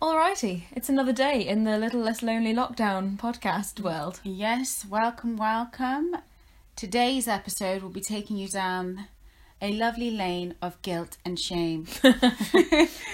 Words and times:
Alrighty, 0.00 0.62
it's 0.70 0.88
another 0.88 1.12
day 1.12 1.40
in 1.40 1.64
the 1.64 1.76
Little 1.76 2.00
Less 2.00 2.22
Lonely 2.22 2.54
Lockdown 2.54 3.16
podcast 3.18 3.80
world. 3.80 4.20
Yes, 4.22 4.86
welcome, 4.88 5.36
welcome. 5.36 6.14
Today's 6.76 7.26
episode 7.26 7.82
will 7.82 7.90
be 7.90 8.00
taking 8.00 8.36
you 8.36 8.46
down 8.46 9.08
a 9.60 9.72
lovely 9.72 10.12
lane 10.12 10.54
of 10.62 10.80
guilt 10.82 11.16
and 11.24 11.38
shame. 11.38 11.86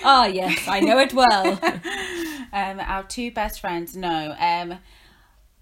Ah, 0.07 0.27
yes, 0.27 0.69
I 0.69 0.81
know 0.81 0.99
it 0.99 1.15
well. 1.15 1.59
um, 2.53 2.79
our 2.81 3.05
two 3.05 3.31
best 3.31 3.59
friends 3.59 3.97
know. 3.97 4.37
Um, 4.39 4.79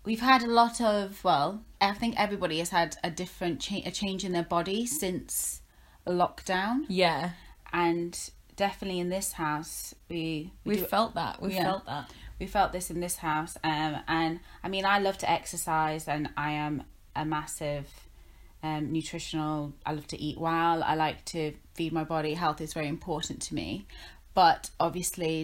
we've 0.05 0.19
had 0.19 0.43
a 0.43 0.49
lot 0.49 0.81
of 0.81 1.23
well, 1.23 1.63
I 1.81 1.93
think 1.93 2.19
everybody 2.19 2.59
has 2.59 2.71
had 2.71 2.97
a 3.05 3.11
different 3.13 3.61
cha- 3.61 3.87
a 3.87 3.93
change 3.93 4.25
in 4.25 4.33
their 4.33 4.43
body 4.43 4.85
since 4.87 5.61
lockdown, 6.05 6.81
yeah, 6.89 7.31
and 7.73 8.19
definitely 8.67 9.01
in 9.01 9.09
this 9.09 9.33
house 9.45 9.95
we 10.09 10.53
we 10.65 10.71
we've 10.75 10.81
do- 10.81 10.87
felt 10.97 11.13
that. 11.15 11.35
We've 11.43 11.53
Yeah. 11.59 11.65
felt 11.71 11.85
that. 11.87 12.05
we 12.41 12.47
felt 12.47 12.71
this 12.77 12.91
in 12.95 12.99
this 13.07 13.17
house 13.29 13.55
um 13.73 13.93
and 14.19 14.33
i 14.65 14.69
mean 14.75 14.85
i 14.95 14.99
love 15.07 15.17
to 15.25 15.29
exercise 15.39 16.05
and 16.15 16.23
i 16.37 16.51
am 16.67 16.75
a 17.23 17.25
massive 17.37 17.87
um 18.63 18.83
nutritional 18.97 19.73
i 19.89 19.91
love 19.99 20.07
to 20.15 20.19
eat 20.27 20.39
well 20.49 20.77
i 20.93 20.95
like 21.07 21.19
to 21.35 21.41
feed 21.77 21.93
my 21.93 22.05
body 22.15 22.35
health 22.35 22.61
is 22.67 22.73
very 22.79 22.89
important 22.97 23.39
to 23.47 23.55
me 23.61 23.69
but 24.35 24.71
obviously 24.87 25.35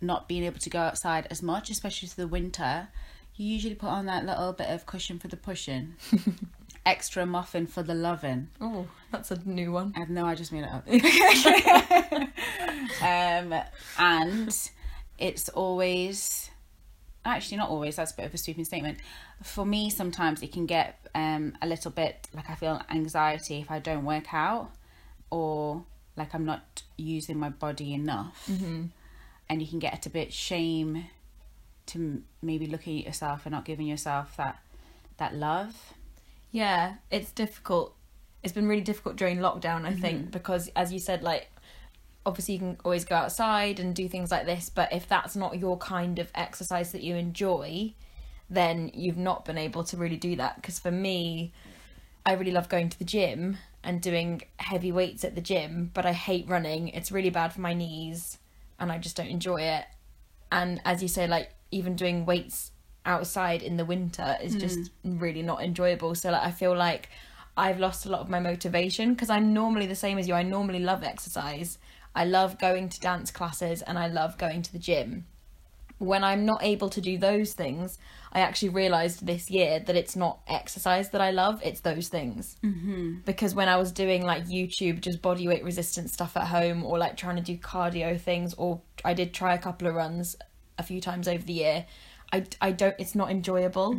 not 0.00 0.20
being 0.28 0.44
able 0.48 0.58
to 0.66 0.70
go 0.70 0.80
outside 0.88 1.24
as 1.34 1.40
much 1.52 1.66
especially 1.70 2.08
through 2.08 2.24
the 2.24 2.28
winter 2.38 2.88
you 3.36 3.46
usually 3.56 3.74
put 3.84 3.88
on 3.98 4.04
that 4.06 4.22
little 4.30 4.52
bit 4.52 4.68
of 4.74 4.86
cushion 4.92 5.16
for 5.22 5.28
the 5.34 5.40
pushing 5.50 5.94
extra 6.86 7.24
muffin 7.26 7.66
for 7.66 7.82
the 7.82 7.94
loving 8.08 8.48
Oh, 8.60 8.86
that's 9.14 9.30
a 9.30 9.48
new 9.48 9.72
one. 9.72 9.94
I 9.96 10.04
no, 10.08 10.26
I 10.26 10.34
just 10.34 10.52
made 10.52 10.64
it 10.64 10.70
up. 10.70 10.86
um, 13.02 13.54
and 13.98 14.70
it's 15.18 15.48
always, 15.50 16.50
actually 17.24 17.58
not 17.58 17.70
always. 17.70 17.96
That's 17.96 18.12
a 18.12 18.16
bit 18.16 18.26
of 18.26 18.34
a 18.34 18.38
sweeping 18.38 18.64
statement. 18.64 18.98
For 19.42 19.64
me, 19.64 19.90
sometimes 19.90 20.42
it 20.42 20.52
can 20.52 20.66
get 20.66 20.98
um 21.14 21.56
a 21.62 21.66
little 21.66 21.90
bit 21.90 22.28
like 22.34 22.50
I 22.50 22.54
feel 22.54 22.82
anxiety 22.90 23.60
if 23.60 23.70
I 23.70 23.78
don't 23.78 24.04
work 24.04 24.34
out, 24.34 24.70
or 25.30 25.84
like 26.16 26.34
I'm 26.34 26.44
not 26.44 26.82
using 26.96 27.38
my 27.38 27.50
body 27.50 27.94
enough, 27.94 28.46
mm-hmm. 28.50 28.86
and 29.48 29.62
you 29.62 29.68
can 29.68 29.78
get 29.78 30.06
a 30.06 30.10
bit 30.10 30.32
shame 30.32 31.06
to 31.86 32.22
maybe 32.42 32.66
looking 32.66 32.98
at 32.98 33.06
yourself 33.06 33.42
and 33.44 33.52
not 33.52 33.64
giving 33.64 33.86
yourself 33.86 34.36
that 34.36 34.58
that 35.18 35.34
love. 35.34 35.94
Yeah, 36.50 36.94
it's 37.10 37.32
difficult. 37.32 37.94
It's 38.44 38.52
been 38.52 38.68
really 38.68 38.82
difficult 38.82 39.16
during 39.16 39.38
lockdown, 39.38 39.84
I 39.84 39.94
think, 39.94 40.20
mm-hmm. 40.20 40.30
because 40.30 40.70
as 40.76 40.92
you 40.92 41.00
said, 41.00 41.22
like 41.22 41.50
obviously 42.26 42.54
you 42.54 42.60
can 42.60 42.76
always 42.84 43.04
go 43.04 43.16
outside 43.16 43.80
and 43.80 43.94
do 43.94 44.08
things 44.08 44.30
like 44.30 44.46
this, 44.46 44.70
but 44.70 44.92
if 44.92 45.08
that's 45.08 45.34
not 45.34 45.58
your 45.58 45.76
kind 45.78 46.18
of 46.18 46.30
exercise 46.34 46.92
that 46.92 47.02
you 47.02 47.16
enjoy, 47.16 47.92
then 48.48 48.90
you've 48.94 49.18
not 49.18 49.44
been 49.44 49.58
able 49.58 49.84
to 49.84 49.96
really 49.96 50.16
do 50.16 50.36
that. 50.36 50.56
Because 50.56 50.78
for 50.78 50.90
me, 50.90 51.52
I 52.24 52.34
really 52.34 52.52
love 52.52 52.68
going 52.68 52.88
to 52.88 52.98
the 52.98 53.04
gym 53.04 53.58
and 53.82 54.00
doing 54.00 54.42
heavy 54.58 54.92
weights 54.92 55.24
at 55.24 55.34
the 55.34 55.40
gym, 55.40 55.90
but 55.92 56.06
I 56.06 56.12
hate 56.12 56.48
running. 56.48 56.88
It's 56.88 57.12
really 57.12 57.30
bad 57.30 57.52
for 57.52 57.60
my 57.60 57.74
knees 57.74 58.38
and 58.78 58.90
I 58.90 58.98
just 58.98 59.16
don't 59.16 59.28
enjoy 59.28 59.60
it. 59.60 59.84
And 60.50 60.80
as 60.84 61.02
you 61.02 61.08
say, 61.08 61.26
like 61.26 61.54
even 61.70 61.96
doing 61.96 62.24
weights 62.24 62.70
outside 63.06 63.62
in 63.62 63.76
the 63.76 63.84
winter 63.84 64.36
is 64.42 64.54
just 64.54 64.78
mm. 64.78 65.20
really 65.20 65.42
not 65.42 65.62
enjoyable. 65.62 66.14
So 66.14 66.30
like 66.30 66.42
I 66.42 66.50
feel 66.50 66.74
like 66.74 67.10
I've 67.56 67.78
lost 67.78 68.06
a 68.06 68.10
lot 68.10 68.20
of 68.20 68.28
my 68.28 68.40
motivation 68.40 69.14
because 69.14 69.30
I'm 69.30 69.52
normally 69.52 69.86
the 69.86 69.94
same 69.94 70.18
as 70.18 70.26
you. 70.26 70.34
I 70.34 70.42
normally 70.42 70.80
love 70.80 71.04
exercise. 71.04 71.78
I 72.14 72.24
love 72.24 72.58
going 72.58 72.88
to 72.88 73.00
dance 73.00 73.30
classes 73.30 73.82
and 73.82 73.98
I 73.98 74.08
love 74.08 74.38
going 74.38 74.62
to 74.62 74.72
the 74.72 74.78
gym 74.78 75.26
when 75.98 76.24
I'm 76.24 76.44
not 76.44 76.62
able 76.62 76.88
to 76.90 77.00
do 77.00 77.18
those 77.18 77.52
things, 77.52 77.98
I 78.32 78.40
actually 78.40 78.70
realized 78.70 79.26
this 79.26 79.50
year 79.50 79.80
that 79.80 79.96
it's 79.96 80.16
not 80.16 80.40
exercise 80.48 81.10
that 81.10 81.20
I 81.20 81.30
love, 81.30 81.60
it's 81.64 81.80
those 81.80 82.08
things. 82.08 82.56
Mm-hmm. 82.64 83.20
Because 83.24 83.54
when 83.54 83.68
I 83.68 83.76
was 83.76 83.92
doing 83.92 84.22
like 84.24 84.46
YouTube, 84.46 85.00
just 85.00 85.22
body 85.22 85.46
weight 85.46 85.64
resistance 85.64 86.12
stuff 86.12 86.36
at 86.36 86.48
home, 86.48 86.84
or 86.84 86.98
like 86.98 87.16
trying 87.16 87.36
to 87.36 87.42
do 87.42 87.56
cardio 87.56 88.20
things, 88.20 88.54
or 88.54 88.80
I 89.04 89.14
did 89.14 89.32
try 89.32 89.54
a 89.54 89.58
couple 89.58 89.86
of 89.86 89.94
runs 89.94 90.36
a 90.78 90.82
few 90.82 91.00
times 91.00 91.28
over 91.28 91.44
the 91.44 91.52
year, 91.52 91.86
I, 92.32 92.44
I 92.60 92.72
don't, 92.72 92.96
it's 92.98 93.14
not 93.14 93.30
enjoyable. 93.30 93.92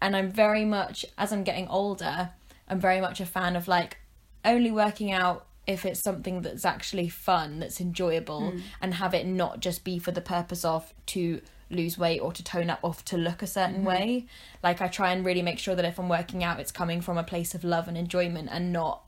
And 0.00 0.16
I'm 0.16 0.30
very 0.30 0.64
much, 0.64 1.04
as 1.18 1.32
I'm 1.32 1.44
getting 1.44 1.66
older, 1.68 2.30
I'm 2.68 2.80
very 2.80 3.00
much 3.00 3.20
a 3.20 3.26
fan 3.26 3.56
of 3.56 3.68
like 3.68 3.98
only 4.44 4.70
working 4.70 5.12
out 5.12 5.46
if 5.66 5.86
it's 5.86 6.00
something 6.00 6.42
that's 6.42 6.64
actually 6.64 7.08
fun, 7.08 7.60
that's 7.60 7.80
enjoyable, 7.80 8.50
hmm. 8.50 8.58
and 8.82 8.94
have 8.94 9.14
it 9.14 9.26
not 9.26 9.60
just 9.60 9.84
be 9.84 9.98
for 9.98 10.12
the 10.12 10.20
purpose 10.20 10.64
of 10.64 10.92
to 11.06 11.40
lose 11.70 11.96
weight 11.96 12.20
or 12.20 12.32
to 12.32 12.44
tone 12.44 12.70
up 12.70 12.78
or 12.82 12.94
to 12.94 13.16
look 13.16 13.42
a 13.42 13.46
certain 13.46 13.76
mm-hmm. 13.76 13.86
way. 13.86 14.26
Like 14.62 14.80
I 14.80 14.88
try 14.88 15.12
and 15.12 15.24
really 15.24 15.42
make 15.42 15.58
sure 15.58 15.74
that 15.74 15.84
if 15.84 15.98
I'm 15.98 16.08
working 16.08 16.44
out, 16.44 16.60
it's 16.60 16.72
coming 16.72 17.00
from 17.00 17.18
a 17.18 17.24
place 17.24 17.54
of 17.54 17.64
love 17.64 17.88
and 17.88 17.96
enjoyment 17.96 18.48
and 18.52 18.72
not 18.72 19.02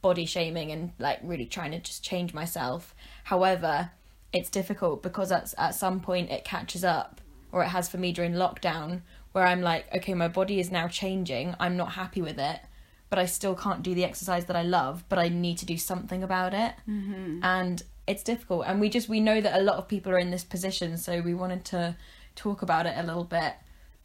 body 0.00 0.26
shaming 0.26 0.72
and 0.72 0.92
like 0.98 1.20
really 1.22 1.46
trying 1.46 1.70
to 1.72 1.78
just 1.78 2.02
change 2.02 2.34
myself. 2.34 2.94
However, 3.24 3.90
it's 4.32 4.50
difficult 4.50 5.02
because 5.02 5.30
at 5.30 5.52
at 5.58 5.74
some 5.74 6.00
point 6.00 6.30
it 6.30 6.44
catches 6.44 6.84
up, 6.84 7.20
or 7.52 7.62
it 7.62 7.68
has 7.68 7.88
for 7.88 7.98
me 7.98 8.12
during 8.12 8.32
lockdown, 8.32 9.02
where 9.32 9.46
I'm 9.46 9.60
like, 9.60 9.94
okay, 9.94 10.14
my 10.14 10.28
body 10.28 10.58
is 10.58 10.70
now 10.70 10.88
changing. 10.88 11.54
I'm 11.60 11.76
not 11.76 11.92
happy 11.92 12.22
with 12.22 12.38
it, 12.38 12.60
but 13.12 13.18
I 13.18 13.26
still 13.26 13.54
can't 13.54 13.82
do 13.82 13.94
the 13.94 14.04
exercise 14.04 14.46
that 14.46 14.56
I 14.56 14.62
love. 14.62 15.04
But 15.10 15.18
I 15.18 15.28
need 15.28 15.58
to 15.58 15.66
do 15.66 15.76
something 15.76 16.22
about 16.22 16.54
it, 16.54 16.72
mm-hmm. 16.88 17.40
and 17.42 17.82
it's 18.06 18.22
difficult. 18.22 18.64
And 18.66 18.80
we 18.80 18.88
just 18.88 19.06
we 19.06 19.20
know 19.20 19.38
that 19.42 19.54
a 19.54 19.62
lot 19.62 19.76
of 19.76 19.86
people 19.86 20.10
are 20.12 20.18
in 20.18 20.30
this 20.30 20.44
position, 20.44 20.96
so 20.96 21.20
we 21.20 21.34
wanted 21.34 21.62
to 21.66 21.94
talk 22.36 22.62
about 22.62 22.86
it 22.86 22.94
a 22.96 23.02
little 23.02 23.24
bit 23.24 23.52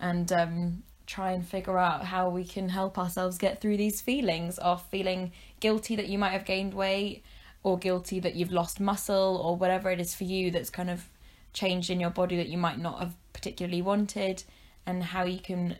and 0.01 0.29
um, 0.33 0.83
try 1.05 1.31
and 1.31 1.47
figure 1.47 1.77
out 1.77 2.03
how 2.03 2.27
we 2.27 2.43
can 2.43 2.67
help 2.67 2.97
ourselves 2.97 3.37
get 3.37 3.61
through 3.61 3.77
these 3.77 4.01
feelings 4.01 4.57
of 4.57 4.85
feeling 4.87 5.31
guilty 5.61 5.95
that 5.95 6.09
you 6.09 6.17
might 6.17 6.31
have 6.31 6.43
gained 6.43 6.73
weight 6.73 7.23
or 7.63 7.77
guilty 7.77 8.19
that 8.19 8.35
you've 8.35 8.51
lost 8.51 8.81
muscle 8.81 9.41
or 9.41 9.55
whatever 9.55 9.89
it 9.89 10.01
is 10.01 10.13
for 10.13 10.25
you 10.25 10.51
that's 10.51 10.69
kind 10.69 10.89
of 10.89 11.05
changed 11.53 11.89
in 11.89 12.01
your 12.01 12.09
body 12.09 12.35
that 12.35 12.49
you 12.49 12.57
might 12.57 12.77
not 12.77 12.99
have 12.99 13.15
particularly 13.31 13.81
wanted 13.81 14.43
and 14.85 15.01
how 15.01 15.23
you 15.23 15.39
can 15.39 15.77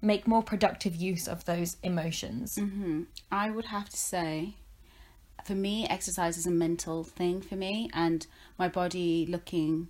make 0.00 0.26
more 0.26 0.42
productive 0.42 0.94
use 0.94 1.26
of 1.26 1.44
those 1.44 1.76
emotions. 1.82 2.56
hmm 2.56 3.02
I 3.30 3.50
would 3.50 3.66
have 3.66 3.88
to 3.88 3.96
say, 3.96 4.54
for 5.44 5.54
me, 5.54 5.86
exercise 5.88 6.36
is 6.36 6.46
a 6.46 6.50
mental 6.50 7.04
thing 7.04 7.40
for 7.40 7.56
me, 7.56 7.90
and 7.92 8.26
my 8.58 8.68
body 8.68 9.26
looking 9.26 9.88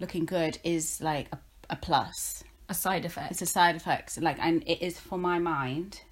looking 0.00 0.24
good 0.24 0.58
is 0.62 1.00
like 1.00 1.28
a, 1.32 1.38
a 1.70 1.76
plus. 1.76 2.44
A 2.68 2.74
side 2.74 3.04
effect. 3.04 3.32
It's 3.32 3.42
a 3.42 3.46
side 3.46 3.76
effect, 3.76 4.20
like, 4.20 4.38
and 4.40 4.62
it 4.66 4.82
is 4.82 4.98
for 5.00 5.18
my 5.18 5.38
mind. 5.38 6.02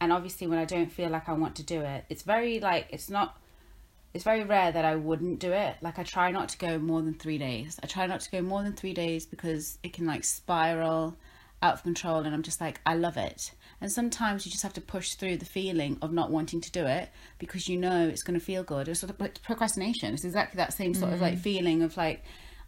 And 0.00 0.12
obviously, 0.12 0.46
when 0.46 0.58
I 0.58 0.64
don't 0.64 0.92
feel 0.92 1.08
like 1.08 1.28
I 1.28 1.32
want 1.32 1.56
to 1.56 1.62
do 1.62 1.80
it, 1.80 2.04
it's 2.08 2.22
very 2.22 2.60
like 2.60 2.86
it's 2.90 3.08
not. 3.08 3.38
It's 4.14 4.24
very 4.24 4.44
rare 4.44 4.70
that 4.70 4.84
I 4.84 4.96
wouldn't 4.96 5.38
do 5.38 5.52
it. 5.52 5.76
Like 5.80 5.98
I 5.98 6.02
try 6.02 6.30
not 6.32 6.50
to 6.50 6.58
go 6.58 6.78
more 6.78 7.00
than 7.00 7.14
three 7.14 7.38
days. 7.38 7.80
I 7.82 7.86
try 7.86 8.06
not 8.06 8.20
to 8.20 8.30
go 8.30 8.42
more 8.42 8.62
than 8.62 8.74
three 8.74 8.92
days 8.92 9.24
because 9.24 9.78
it 9.82 9.94
can 9.94 10.04
like 10.04 10.22
spiral 10.24 11.16
out 11.62 11.74
of 11.74 11.82
control, 11.82 12.20
and 12.24 12.34
I'm 12.34 12.42
just 12.42 12.60
like 12.60 12.80
I 12.84 12.94
love 12.94 13.16
it. 13.16 13.52
And 13.80 13.90
sometimes 13.90 14.44
you 14.44 14.52
just 14.52 14.62
have 14.62 14.72
to 14.74 14.80
push 14.80 15.14
through 15.14 15.38
the 15.38 15.44
feeling 15.44 15.98
of 16.02 16.12
not 16.12 16.30
wanting 16.30 16.60
to 16.60 16.70
do 16.70 16.86
it 16.86 17.10
because 17.38 17.68
you 17.68 17.76
know 17.76 18.06
it's 18.08 18.22
going 18.22 18.38
to 18.38 18.44
feel 18.44 18.62
good. 18.62 18.88
It's 18.88 19.00
sort 19.00 19.10
of 19.10 19.20
like 19.20 19.42
procrastination. 19.42 20.14
It's 20.14 20.24
exactly 20.24 20.58
that 20.58 20.72
same 20.72 20.94
sort 20.94 21.12
of 21.12 21.20
like 21.20 21.34
mm-hmm. 21.34 21.42
feeling 21.42 21.82
of 21.82 21.96
like 21.96 22.24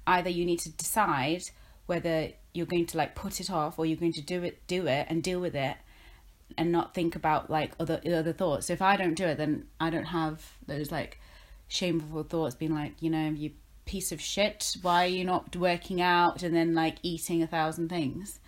either 0.07 0.31
you 0.31 0.45
need 0.45 0.61
to 0.61 0.71
decide 0.71 1.43
whether 1.87 2.31
you're 2.53 2.67
going 2.67 2.87
to 2.87 2.97
like 2.97 3.15
put 3.15 3.41
it 3.41 3.51
off 3.51 3.79
or 3.79 3.87
you're 3.87 3.99
going 3.99 4.13
to 4.13 4.23
do 4.23 4.43
it, 4.43 4.67
do 4.67 4.87
it, 4.87 5.07
and 5.09 5.23
deal 5.23 5.41
with 5.41 5.55
it, 5.55 5.77
and 6.57 6.73
not 6.73 6.95
think 6.95 7.15
about 7.17 7.51
like 7.51 7.73
other 7.79 8.01
other 8.07 8.33
thoughts. 8.33 8.67
So 8.67 8.73
if 8.73 8.83
I 8.83 8.97
don't 8.97 9.15
do 9.15 9.25
it, 9.25 9.39
then 9.39 9.67
I 9.81 9.91
don't 9.91 10.05
have 10.05 10.57
those 10.67 10.91
like 10.91 11.21
shameful 11.69 12.23
thoughts 12.23 12.55
being 12.55 12.75
like, 12.75 12.95
you 13.01 13.11
know, 13.11 13.29
you 13.31 13.53
piece 13.85 14.13
of 14.13 14.21
shit. 14.21 14.77
Why 14.83 15.05
are 15.05 15.09
you 15.09 15.25
not 15.25 15.55
working 15.57 16.01
out 16.01 16.43
and 16.43 16.55
then 16.55 16.75
like 16.75 16.97
eating 17.03 17.43
a 17.43 17.47
thousand 17.47 17.89
things? 17.89 18.41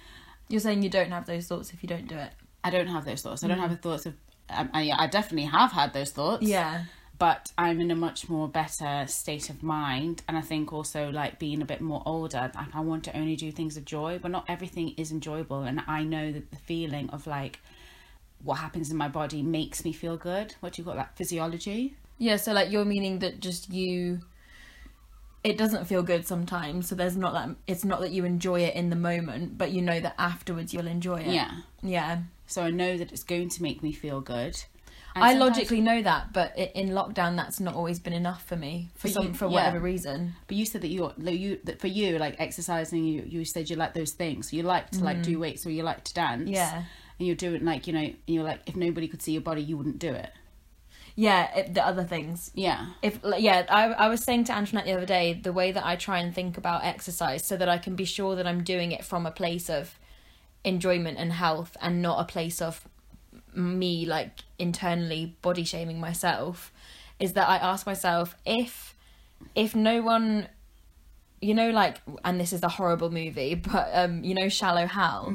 You're 0.49 0.61
saying 0.61 0.83
you 0.83 0.91
don't 0.91 1.11
have 1.11 1.27
those 1.27 1.47
thoughts 1.47 1.73
if 1.73 1.83
you 1.83 1.89
don't 1.89 2.09
do 2.09 2.17
it. 2.17 2.31
I 2.63 2.71
don't 2.71 2.87
have 2.89 3.05
those 3.05 3.23
thoughts. 3.23 3.45
I 3.45 3.49
don't 3.49 3.59
have 3.59 3.71
the 3.71 3.77
thoughts 3.77 4.07
of. 4.07 4.15
Um, 4.49 4.71
I, 4.73 4.91
I 4.91 5.07
definitely 5.07 5.49
have 5.49 5.73
had 5.73 5.93
those 5.93 6.11
thoughts. 6.11 6.43
Yeah. 6.43 6.85
But 7.19 7.51
I'm 7.57 7.81
in 7.81 7.91
a 7.91 7.97
much 7.97 8.29
more 8.29 8.47
better 8.47 9.07
state 9.07 9.49
of 9.49 9.63
mind, 9.63 10.23
and 10.29 10.37
I 10.37 10.43
think 10.43 10.73
also 10.73 11.11
like 11.11 11.39
being 11.39 11.63
a 11.63 11.65
bit 11.65 11.81
more 11.81 12.03
older, 12.05 12.51
like 12.55 12.75
I 12.75 12.81
want 12.81 13.05
to 13.05 13.17
only 13.17 13.37
do 13.37 13.51
things 13.51 13.77
of 13.77 13.87
joy, 13.87 14.19
but 14.21 14.31
not 14.31 14.45
everything 14.49 14.95
is 14.99 15.11
enjoyable, 15.13 15.63
and 15.63 15.81
I 15.87 16.05
know 16.05 16.31
that 16.31 16.51
the 16.51 16.59
feeling 16.59 17.09
of 17.11 17.27
like 17.27 17.61
what 18.43 18.57
happens 18.57 18.91
in 18.91 18.99
my 18.99 19.09
body 19.09 19.43
makes 19.43 19.83
me 19.85 19.93
feel 19.93 20.17
good. 20.17 20.55
What 20.61 20.75
do 20.75 20.83
you 20.83 20.85
call 20.85 20.95
that? 20.97 21.17
Physiology. 21.17 21.97
Yeah, 22.19 22.37
so 22.37 22.53
like 22.53 22.71
you're 22.71 22.85
meaning 22.85 23.19
that 23.21 23.41
just 23.41 23.71
you 23.71 24.21
it 25.45 25.57
doesn't 25.57 25.85
feel 25.87 26.03
good 26.03 26.27
sometimes, 26.27 26.89
so 26.89 26.95
there's 26.95 27.17
not 27.17 27.33
that 27.35 27.57
it's 27.67 27.85
not 27.85 28.01
that 28.01 28.11
you 28.11 28.25
enjoy 28.25 28.61
it 28.63 28.75
in 28.75 28.91
the 28.91 28.97
moment, 28.97 29.57
but 29.59 29.71
you 29.71 29.81
know 29.83 30.01
that 30.01 30.15
afterwards 30.19 30.75
you'll 30.75 30.87
enjoy 30.89 31.21
it. 31.21 31.29
Yeah. 31.29 31.51
Yeah. 31.83 32.19
So 32.47 32.63
I 32.63 32.71
know 32.71 32.97
that 32.99 33.13
it's 33.13 33.23
going 33.25 33.49
to 33.51 33.63
make 33.63 33.83
me 33.83 33.93
feel 33.93 34.21
good. 34.21 34.57
And 35.15 35.25
I 35.25 35.33
logically 35.33 35.81
know 35.81 36.03
that, 36.03 36.35
but 36.35 36.53
i- 36.59 36.71
in 36.75 36.91
lockdown, 36.91 37.37
that's 37.37 37.59
not 37.59 37.75
always 37.75 37.99
been 37.99 38.13
enough 38.13 38.45
for 38.45 38.55
me 38.57 38.91
for 38.97 39.09
some 39.09 39.29
you- 39.29 39.33
for 39.35 39.47
yeah. 39.47 39.51
whatever 39.53 39.81
reason. 39.81 40.35
But 40.47 40.57
you 40.59 40.67
said 40.67 40.83
that 40.83 40.89
you 40.89 41.11
like, 41.17 41.39
you 41.39 41.59
that 41.65 41.81
for 41.81 41.87
you 41.87 42.19
like 42.19 42.37
exercising. 42.39 43.05
You 43.05 43.23
you 43.27 43.45
said 43.45 43.71
you 43.71 43.77
like 43.77 43.95
those 43.95 44.13
things. 44.13 44.53
You 44.53 44.63
like 44.63 44.91
to 44.91 45.03
like 45.05 45.23
do 45.23 45.37
mm. 45.39 45.41
weights 45.41 45.65
or 45.65 45.71
you 45.71 45.85
like 45.85 46.05
to 46.05 46.13
dance. 46.15 46.51
Yeah, 46.51 46.83
And 47.19 47.27
you're 47.27 47.35
doing 47.37 47.65
like 47.65 47.87
you 47.87 47.93
know. 47.95 48.13
You're 48.27 48.45
like 48.45 48.61
if 48.67 48.77
nobody 48.77 49.09
could 49.09 49.23
see 49.23 49.33
your 49.33 49.41
body, 49.43 49.63
you 49.63 49.77
wouldn't 49.79 49.99
do 49.99 50.13
it. 50.13 50.31
Yeah. 51.17 51.57
It, 51.57 51.75
the 51.75 51.85
other 51.85 52.05
things. 52.05 52.51
Yeah. 52.55 52.87
If 53.03 53.19
yeah, 53.39 53.67
I 53.69 53.87
I 53.87 54.09
was 54.09 54.23
saying 54.23 54.45
to 54.45 54.53
Antoinette 54.53 54.85
the 54.85 54.93
other 54.93 55.07
day 55.07 55.33
the 55.33 55.53
way 55.53 55.73
that 55.73 55.85
I 55.85 55.97
try 55.97 56.19
and 56.19 56.35
think 56.35 56.57
about 56.57 56.85
exercise 56.85 57.45
so 57.45 57.57
that 57.57 57.69
I 57.69 57.79
can 57.79 57.97
be 57.97 58.05
sure 58.05 58.37
that 58.37 58.47
I'm 58.47 58.63
doing 58.63 58.93
it 58.93 59.05
from 59.05 59.27
a 59.27 59.31
place 59.31 59.69
of 59.69 59.99
enjoyment 60.63 61.19
and 61.19 61.33
health 61.33 61.77
and 61.81 62.03
not 62.03 62.21
a 62.21 62.25
place 62.25 62.61
of 62.61 62.87
me 63.55 64.05
like 64.05 64.41
internally 64.59 65.37
body 65.41 65.65
shaming 65.65 65.99
myself 65.99 66.73
is 67.19 67.33
that 67.33 67.49
I 67.49 67.57
ask 67.57 67.87
myself 67.87 68.37
if 68.45 68.95
if 69.55 69.75
no 69.75 70.03
one 70.03 70.49
you 71.41 71.55
know 71.55 71.71
like 71.71 71.99
and 72.25 72.39
this 72.41 72.53
is 72.53 72.63
a 72.63 72.69
horrible 72.69 73.11
movie 73.11 73.55
but 73.73 73.89
um 73.93 74.25
you 74.25 74.35
know 74.35 74.49
shallow 74.49 74.87
hal 74.87 75.33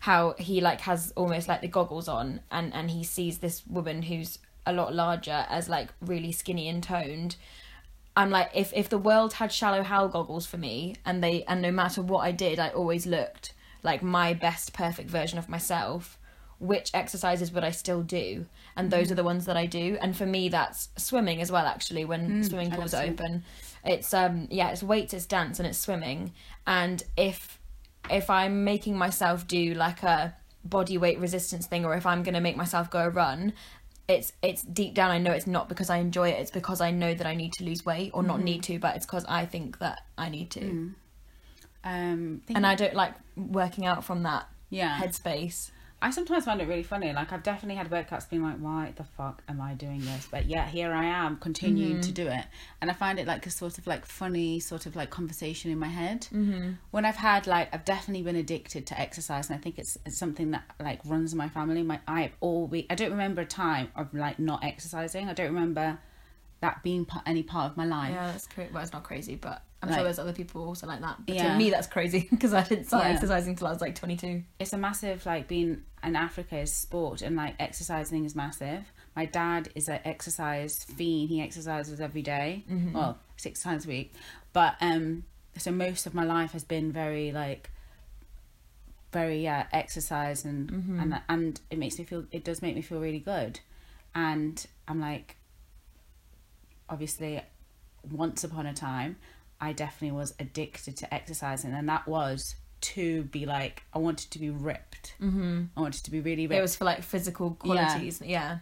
how 0.00 0.34
he 0.38 0.60
like 0.60 0.80
has 0.82 1.12
almost 1.16 1.48
like 1.48 1.60
the 1.60 1.68
goggles 1.68 2.06
on 2.06 2.40
and 2.50 2.72
and 2.74 2.90
he 2.90 3.02
sees 3.02 3.38
this 3.38 3.66
woman 3.66 4.02
who's 4.02 4.38
a 4.68 4.72
lot 4.72 4.94
larger 4.94 5.46
as 5.48 5.68
like 5.68 5.88
really 6.00 6.32
skinny 6.32 6.68
and 6.68 6.82
toned. 6.82 7.36
I'm 8.16 8.30
like 8.30 8.50
if 8.54 8.72
if 8.74 8.88
the 8.88 8.98
world 8.98 9.34
had 9.34 9.52
shallow 9.52 9.82
hal 9.82 10.08
goggles 10.08 10.46
for 10.46 10.58
me 10.58 10.96
and 11.04 11.22
they 11.22 11.44
and 11.44 11.62
no 11.62 11.70
matter 11.70 12.02
what 12.02 12.20
i 12.20 12.32
did 12.32 12.58
i 12.58 12.68
always 12.70 13.06
looked 13.06 13.54
like 13.84 14.02
my 14.02 14.34
best 14.34 14.72
perfect 14.72 15.08
version 15.08 15.38
of 15.38 15.48
myself 15.48 16.18
which 16.58 16.90
exercises 16.92 17.52
would 17.52 17.62
i 17.62 17.70
still 17.70 18.02
do? 18.02 18.46
And 18.76 18.90
those 18.90 19.12
are 19.12 19.14
the 19.14 19.22
ones 19.22 19.46
that 19.46 19.56
i 19.56 19.66
do. 19.66 19.96
And 20.00 20.16
for 20.16 20.26
me 20.26 20.48
that's 20.48 20.88
swimming 20.96 21.40
as 21.40 21.52
well 21.52 21.66
actually 21.66 22.04
when 22.04 22.42
swimming 22.42 22.72
pools 22.72 22.92
are 22.94 23.04
open. 23.04 23.44
It's 23.84 24.12
um 24.12 24.48
yeah 24.50 24.70
it's 24.70 24.82
weights 24.82 25.14
it's 25.14 25.26
dance 25.26 25.60
and 25.60 25.68
it's 25.68 25.78
swimming. 25.78 26.32
And 26.66 27.04
if 27.16 27.58
if 28.10 28.30
i'm 28.30 28.64
making 28.64 28.96
myself 28.96 29.46
do 29.46 29.74
like 29.74 30.02
a 30.02 30.34
body 30.64 30.98
weight 30.98 31.18
resistance 31.18 31.66
thing 31.66 31.84
or 31.84 31.94
if 31.94 32.04
i'm 32.04 32.22
going 32.22 32.34
to 32.34 32.40
make 32.40 32.56
myself 32.56 32.90
go 32.90 33.00
a 33.00 33.10
run 33.10 33.52
it's 34.08 34.32
it's 34.42 34.62
deep 34.62 34.94
down 34.94 35.10
i 35.10 35.18
know 35.18 35.30
it's 35.32 35.46
not 35.46 35.68
because 35.68 35.90
i 35.90 35.98
enjoy 35.98 36.28
it 36.30 36.40
it's 36.40 36.50
because 36.50 36.80
i 36.80 36.90
know 36.90 37.14
that 37.14 37.26
i 37.26 37.34
need 37.34 37.52
to 37.52 37.62
lose 37.64 37.84
weight 37.84 38.10
or 38.14 38.22
Mm-hmm. 38.22 38.28
not 38.28 38.40
need 38.42 38.62
to 38.64 38.78
but 38.78 38.96
it's 38.96 39.04
because 39.06 39.24
i 39.28 39.44
think 39.44 39.78
that 39.78 40.00
i 40.16 40.28
need 40.28 40.50
to 40.52 40.60
Mm. 40.60 40.94
Um. 41.84 42.42
and 42.48 42.66
i 42.66 42.74
don't 42.74 42.94
like 42.94 43.14
working 43.36 43.86
out 43.86 44.02
from 44.04 44.24
that 44.24 44.48
yeah. 44.70 44.98
headspace 45.00 45.70
I 46.00 46.10
sometimes 46.10 46.44
find 46.44 46.60
it 46.60 46.68
really 46.68 46.84
funny. 46.84 47.12
Like 47.12 47.32
I've 47.32 47.42
definitely 47.42 47.74
had 47.74 47.90
workouts 47.90 48.30
being 48.30 48.42
like, 48.42 48.58
why 48.58 48.92
the 48.94 49.02
fuck 49.02 49.42
am 49.48 49.60
I 49.60 49.74
doing 49.74 50.00
this? 50.04 50.28
But 50.30 50.46
yeah, 50.46 50.66
here 50.68 50.92
I 50.92 51.04
am 51.06 51.36
continuing 51.38 51.94
Mm-hmm. 51.94 52.00
to 52.02 52.12
do 52.12 52.28
it, 52.28 52.44
and 52.80 52.88
I 52.90 52.94
find 52.94 53.18
it 53.18 53.26
like 53.26 53.46
a 53.46 53.50
sort 53.50 53.78
of 53.78 53.86
like 53.86 54.06
funny 54.06 54.60
sort 54.60 54.86
of 54.86 54.94
like 54.94 55.10
conversation 55.10 55.70
in 55.72 55.78
my 55.78 55.88
head. 55.88 56.28
mm-hmm. 56.32 56.72
When 56.92 57.04
I've 57.04 57.16
had 57.16 57.46
like 57.48 57.74
I've 57.74 57.84
definitely 57.84 58.22
been 58.22 58.36
addicted 58.36 58.86
to 58.86 59.00
exercise, 59.00 59.48
and 59.50 59.58
I 59.58 59.60
think 59.60 59.78
it's, 59.78 59.98
it's 60.06 60.16
something 60.16 60.52
that 60.52 60.62
like 60.80 61.00
runs 61.04 61.32
in 61.32 61.38
my 61.38 61.48
family. 61.48 61.82
My 61.82 61.98
I've 62.06 62.36
always 62.40 62.84
I 62.90 62.94
don't 62.94 63.10
remember 63.10 63.42
a 63.42 63.46
time 63.46 63.88
of 63.96 64.14
like 64.14 64.38
not 64.38 64.62
exercising. 64.64 65.28
I 65.28 65.32
don't 65.34 65.52
remember 65.54 65.98
that 66.60 66.82
being 66.82 67.04
part, 67.04 67.24
any 67.26 67.42
part 67.42 67.70
of 67.72 67.76
my 67.76 67.84
life. 67.86 68.10
yeah 68.12 68.32
that's 68.32 68.46
crazy 68.46 68.70
well 68.72 68.82
it's 68.82 68.92
not 68.92 69.04
crazy 69.04 69.36
but 69.36 69.62
i'm 69.82 69.88
Like- 69.88 69.98
sure 69.98 70.04
there's 70.04 70.18
other 70.18 70.32
people 70.32 70.66
also 70.66 70.86
like 70.86 71.00
that 71.00 71.16
but 71.26 71.34
Yeah. 71.34 71.52
to 71.52 71.58
me 71.58 71.70
that's 71.70 71.86
crazy 71.86 72.26
because 72.30 72.52
i 72.52 72.62
didn't 72.62 72.86
start 72.86 73.04
Yeah. 73.04 73.12
exercising 73.12 73.54
till 73.56 73.66
i 73.66 73.70
was 73.70 73.80
like 73.80 73.94
22 73.94 74.42
it's 74.58 74.72
a 74.72 74.78
massive 74.78 75.24
like 75.26 75.46
being 75.48 75.82
in 76.04 76.14
Africa 76.14 76.56
is 76.58 76.72
sport 76.72 77.22
and 77.22 77.34
like 77.34 77.56
exercising 77.58 78.24
is 78.24 78.36
massive. 78.36 78.84
My 79.16 79.24
dad 79.26 79.68
is 79.74 79.88
an 79.88 79.98
exercise 80.04 80.84
fiend. 80.84 81.28
He 81.28 81.40
exercises 81.42 82.00
every 82.00 82.22
day, 82.22 82.64
well 82.94 83.18
six 83.36 83.60
times 83.64 83.84
a 83.84 83.88
week. 83.88 84.12
But 84.52 84.76
um, 84.80 85.24
so 85.56 85.72
most 85.72 86.06
of 86.06 86.14
my 86.14 86.22
life 86.24 86.52
has 86.52 86.62
been 86.62 86.92
very 86.92 87.32
like 87.32 87.70
very 89.12 89.42
yeah 89.42 89.66
exercise 89.72 90.44
and 90.44 90.70
and 91.00 91.20
and 91.28 91.60
it 91.68 91.78
makes 91.80 91.98
me 91.98 92.04
feel 92.04 92.26
it 92.30 92.44
does 92.44 92.62
make 92.62 92.76
me 92.76 92.80
feel 92.82 93.00
really 93.00 93.18
good, 93.18 93.58
and 94.14 94.64
I'm 94.86 95.00
like 95.00 95.34
obviously 96.88 97.42
once 98.08 98.44
upon 98.44 98.66
a 98.66 98.72
time 98.74 99.16
I 99.60 99.72
definitely 99.72 100.16
was 100.16 100.34
addicted 100.38 100.96
to 100.98 101.12
exercising 101.14 101.72
and 101.72 101.88
that 101.88 102.06
was 102.06 102.56
to 102.80 103.24
be 103.24 103.44
like 103.44 103.82
I 103.92 103.98
wanted 103.98 104.30
to 104.30 104.38
be 104.38 104.50
ripped. 104.50 105.14
Mm-hmm. 105.20 105.64
I 105.76 105.80
wanted 105.80 106.04
to 106.04 106.10
be 106.10 106.20
really 106.20 106.46
ripped. 106.46 106.58
it 106.58 106.62
was 106.62 106.76
for 106.76 106.84
like 106.84 107.02
physical 107.02 107.52
qualities 107.52 108.22
yeah, 108.24 108.58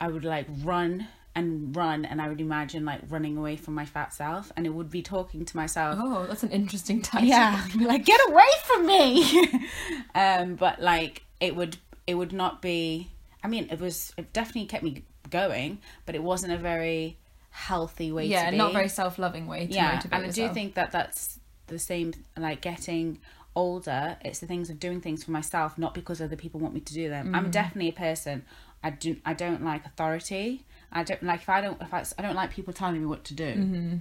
I 0.00 0.08
would 0.08 0.24
like 0.24 0.46
run 0.62 1.06
and 1.36 1.74
run 1.74 2.04
and 2.04 2.20
I 2.22 2.28
would 2.28 2.40
imagine 2.40 2.84
like 2.84 3.00
running 3.08 3.36
away 3.36 3.56
from 3.56 3.74
my 3.74 3.84
fat 3.84 4.12
self 4.12 4.52
and 4.56 4.66
it 4.66 4.70
would 4.70 4.90
be 4.90 5.02
talking 5.02 5.44
to 5.44 5.56
myself. 5.56 5.98
oh 6.00 6.26
that's 6.26 6.42
an 6.42 6.50
interesting 6.50 7.02
title 7.02 7.28
Yeah, 7.28 7.64
be 7.76 7.84
like 7.84 8.04
get 8.04 8.20
away 8.28 8.46
from 8.64 8.86
me. 8.86 9.48
um, 10.14 10.54
but 10.56 10.80
like 10.80 11.22
it 11.40 11.54
would 11.56 11.76
it 12.06 12.14
would 12.14 12.32
not 12.32 12.60
be. 12.62 13.10
I 13.42 13.48
mean, 13.48 13.68
it 13.70 13.80
was 13.80 14.12
it 14.16 14.32
definitely 14.32 14.66
kept 14.66 14.82
me 14.82 15.02
going, 15.30 15.78
but 16.06 16.14
it 16.14 16.22
wasn't 16.22 16.52
a 16.52 16.56
very 16.56 17.18
healthy 17.56 18.10
way 18.10 18.26
yeah 18.26 18.46
to 18.46 18.50
be. 18.50 18.56
not 18.56 18.72
very 18.72 18.88
self-loving 18.88 19.46
way 19.46 19.66
to 19.66 19.72
yeah, 19.72 19.94
motivate 19.94 20.12
and 20.12 20.26
I 20.26 20.30
do 20.30 20.48
think 20.52 20.74
that 20.74 20.90
that's 20.90 21.38
the 21.66 21.78
same. 21.78 22.14
Like 22.36 22.60
getting 22.60 23.18
older, 23.56 24.16
it's 24.24 24.38
the 24.38 24.46
things 24.46 24.70
of 24.70 24.80
doing 24.80 25.00
things 25.00 25.24
for 25.24 25.30
myself, 25.30 25.78
not 25.78 25.94
because 25.94 26.20
other 26.20 26.36
people 26.36 26.60
want 26.60 26.74
me 26.74 26.80
to 26.80 26.94
do 26.94 27.08
them. 27.08 27.26
Mm-hmm. 27.26 27.34
I'm 27.34 27.50
definitely 27.50 27.88
a 27.88 27.92
person. 27.92 28.44
I 28.82 28.90
do. 28.90 29.16
I 29.24 29.34
don't 29.34 29.64
like 29.64 29.84
authority. 29.86 30.64
I 30.92 31.02
don't 31.02 31.22
like 31.22 31.42
if 31.42 31.48
I 31.48 31.60
don't 31.60 31.80
if 31.80 31.92
I, 31.92 32.04
I 32.18 32.22
don't 32.22 32.36
like 32.36 32.50
people 32.50 32.72
telling 32.72 33.00
me 33.00 33.06
what 33.06 33.24
to 33.24 33.34
do. 33.34 33.54
Mm-hmm. 33.54 33.96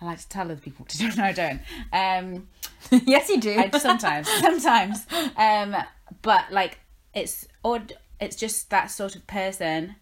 I 0.00 0.04
like 0.04 0.18
to 0.18 0.28
tell 0.28 0.44
other 0.44 0.56
people 0.56 0.84
what 0.84 0.90
to 0.90 0.98
do. 0.98 1.10
No, 1.16 1.24
I 1.24 1.32
don't. 1.32 1.60
Um, 1.92 2.48
yes 3.06 3.28
you 3.28 3.40
do 3.40 3.56
I, 3.58 3.70
sometimes, 3.78 4.28
sometimes. 4.40 5.06
Um, 5.36 5.76
but 6.22 6.50
like 6.50 6.80
it's 7.14 7.48
odd. 7.64 7.94
It's 8.20 8.36
just 8.36 8.70
that 8.70 8.90
sort 8.90 9.16
of 9.16 9.26
person. 9.26 9.96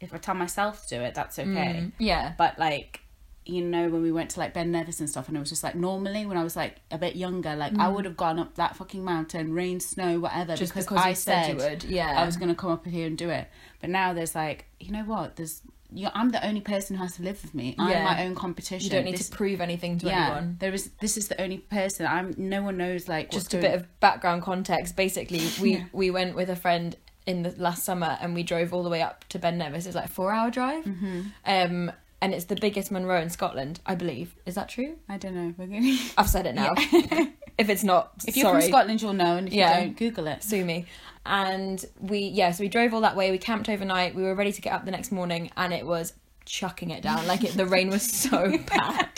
If 0.00 0.14
I 0.14 0.18
tell 0.18 0.34
myself 0.34 0.86
to 0.86 0.96
do 0.98 1.02
it, 1.02 1.14
that's 1.14 1.38
okay. 1.38 1.48
Mm, 1.48 1.92
yeah 1.98 2.34
But 2.38 2.58
like, 2.58 3.00
you 3.44 3.62
know, 3.64 3.88
when 3.88 4.02
we 4.02 4.12
went 4.12 4.30
to 4.30 4.40
like 4.40 4.52
Ben 4.54 4.70
Nevis 4.70 5.00
and 5.00 5.08
stuff, 5.08 5.26
and 5.28 5.36
it 5.36 5.40
was 5.40 5.48
just 5.48 5.64
like 5.64 5.74
normally 5.74 6.26
when 6.26 6.36
I 6.36 6.44
was 6.44 6.54
like 6.54 6.76
a 6.90 6.98
bit 6.98 7.16
younger, 7.16 7.56
like 7.56 7.76
I 7.78 7.88
would 7.88 8.04
have 8.04 8.16
gone 8.16 8.38
up 8.38 8.54
that 8.56 8.76
fucking 8.76 9.02
mountain, 9.04 9.52
rain, 9.54 9.80
snow, 9.80 10.20
whatever, 10.20 10.52
Mm. 10.52 10.56
just 10.58 10.72
because, 10.72 10.84
because, 10.84 11.04
I 11.04 11.12
said, 11.14 11.60
said, 11.60 11.84
yeah 11.84 12.20
I 12.20 12.24
was 12.26 12.36
gonna 12.36 12.54
come 12.54 12.70
up 12.70 12.86
here 12.86 13.06
and 13.06 13.16
do 13.18 13.30
it. 13.30 13.48
But 13.80 13.90
now 13.90 14.12
there's 14.12 14.34
like, 14.34 14.66
you 14.78 14.92
know 14.92 15.02
what? 15.04 15.36
There's, 15.36 15.62
you 15.90 16.04
know, 16.04 16.10
I'm 16.14 16.28
the 16.28 16.46
only 16.46 16.60
person 16.60 16.96
who 16.96 17.02
has 17.02 17.16
to 17.16 17.22
live 17.22 17.42
with 17.42 17.54
me. 17.54 17.74
I'm 17.78 17.88
Yeah. 17.90 18.04
my 18.04 18.24
own 18.26 18.34
competition. 18.34 18.84
you 18.84 18.90
don't 18.90 19.06
need 19.06 19.14
This- 19.16 19.30
to 19.30 19.36
prove 19.36 19.62
anything 19.62 19.98
to 20.00 20.06
yeah, 20.06 20.26
anyone 20.26 20.56
there 20.60 20.74
is. 20.74 20.90
This 21.00 21.16
is 21.16 21.28
the 21.28 21.40
only 21.40 21.58
person. 21.58 22.06
I'm. 22.06 22.34
No 22.36 22.62
one 22.62 22.76
knows 22.76 23.08
like 23.08 23.30
just 23.30 23.54
a 23.54 23.56
going- 23.56 23.62
bit 23.72 23.74
of 23.80 24.00
background 24.00 24.42
context 24.42 24.94
basically 24.94 25.40
we 25.60 25.76
Yeah. 25.78 25.84
we 25.92 26.10
went 26.10 26.36
with 26.36 26.50
a 26.50 26.56
friend 26.56 26.94
in 27.28 27.42
the 27.44 27.54
last 27.58 27.84
summer 27.84 28.12
and 28.20 28.34
we 28.34 28.42
drove 28.42 28.72
all 28.74 28.82
the 28.82 28.88
way 28.90 29.02
up 29.02 29.24
to 29.28 29.38
ben 29.38 29.58
nevis. 29.58 29.86
It's 29.86 29.94
like 29.94 30.06
a 30.06 30.08
four 30.18 30.32
hour 30.32 30.50
drive. 30.50 30.84
Mm-hmm. 30.84 31.20
um 31.46 31.92
and 32.20 32.34
it's 32.34 32.46
the 32.46 32.56
biggest 32.56 32.90
Munro 32.90 33.20
in 33.22 33.30
scotland 33.30 33.78
i 33.86 33.94
believe. 33.94 34.34
Is 34.46 34.54
that 34.56 34.68
true? 34.68 34.96
I 35.08 35.18
don't 35.18 35.34
know. 35.36 35.54
We're 35.56 35.66
gonna. 35.66 35.96
i've 36.18 36.28
said 36.28 36.46
it 36.46 36.54
now. 36.54 36.74
If 37.58 37.68
it's 37.68 37.82
not 37.82 38.12
if 38.24 38.36
you're 38.36 38.44
sorry. 38.44 38.60
From 38.62 38.70
Scotland, 38.70 39.02
you'll 39.02 39.14
know, 39.14 39.34
and 39.36 39.48
if 39.48 39.52
Yeah. 39.52 39.78
you 39.80 39.86
don't, 39.86 39.96
Google 39.96 40.28
it. 40.28 40.44
sue 40.44 40.64
me. 40.64 40.86
And 41.26 41.84
we 42.00 42.20
yeah 42.20 42.52
so 42.52 42.62
we 42.62 42.68
drove 42.68 42.94
all 42.94 43.00
that 43.00 43.16
way. 43.16 43.32
We 43.32 43.38
camped 43.38 43.68
overnight. 43.68 44.14
We 44.14 44.22
were 44.22 44.36
ready 44.36 44.52
to 44.52 44.60
get 44.60 44.72
up 44.72 44.84
the 44.84 44.92
next 44.92 45.10
morning 45.10 45.50
and 45.56 45.72
it 45.72 45.84
was 45.84 46.12
chucking 46.44 46.90
it 46.90 47.02
down. 47.02 47.26
Like 47.26 47.42
it, 47.42 47.52
the 47.56 47.66
rain 47.66 47.88
was 47.90 48.02
so 48.08 48.56
bad. 48.72 49.08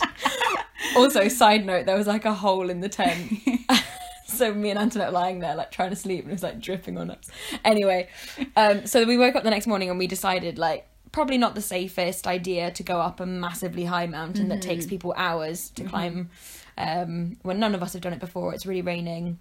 Also 0.96 1.28
side 1.28 1.66
note 1.66 1.84
there 1.86 1.96
was 1.96 2.06
like 2.06 2.24
a 2.24 2.32
hole 2.32 2.70
in 2.70 2.80
the 2.80 2.88
tent 2.88 3.30
so 4.30 4.54
me 4.54 4.70
and 4.70 4.78
Antoinette 4.78 5.12
lying 5.12 5.40
there 5.40 5.54
like 5.54 5.70
trying 5.70 5.90
to 5.90 5.96
sleep 5.96 6.24
and 6.24 6.30
it 6.30 6.34
was 6.34 6.42
like 6.42 6.60
dripping 6.60 6.98
on 6.98 7.10
us. 7.10 7.30
Anyway 7.64 8.08
um 8.56 8.86
so 8.86 9.04
we 9.04 9.16
woke 9.18 9.36
up 9.36 9.42
the 9.42 9.50
next 9.50 9.66
morning 9.66 9.90
and 9.90 9.98
we 9.98 10.06
decided 10.06 10.58
like 10.58 10.86
probably 11.12 11.38
not 11.38 11.54
the 11.54 11.60
safest 11.60 12.26
idea 12.26 12.70
to 12.70 12.82
go 12.82 13.00
up 13.00 13.20
a 13.20 13.26
massively 13.26 13.84
high 13.84 14.06
mountain 14.06 14.48
that 14.48 14.62
takes 14.62 14.86
people 14.86 15.12
hours 15.16 15.70
to 15.70 15.84
climb. 15.84 16.30
Um 16.78 17.36
when 17.42 17.58
none 17.58 17.74
of 17.74 17.82
us 17.82 17.92
have 17.92 18.02
done 18.02 18.12
it 18.12 18.20
before. 18.20 18.54
It's 18.54 18.66
really 18.66 18.82
raining 18.82 19.38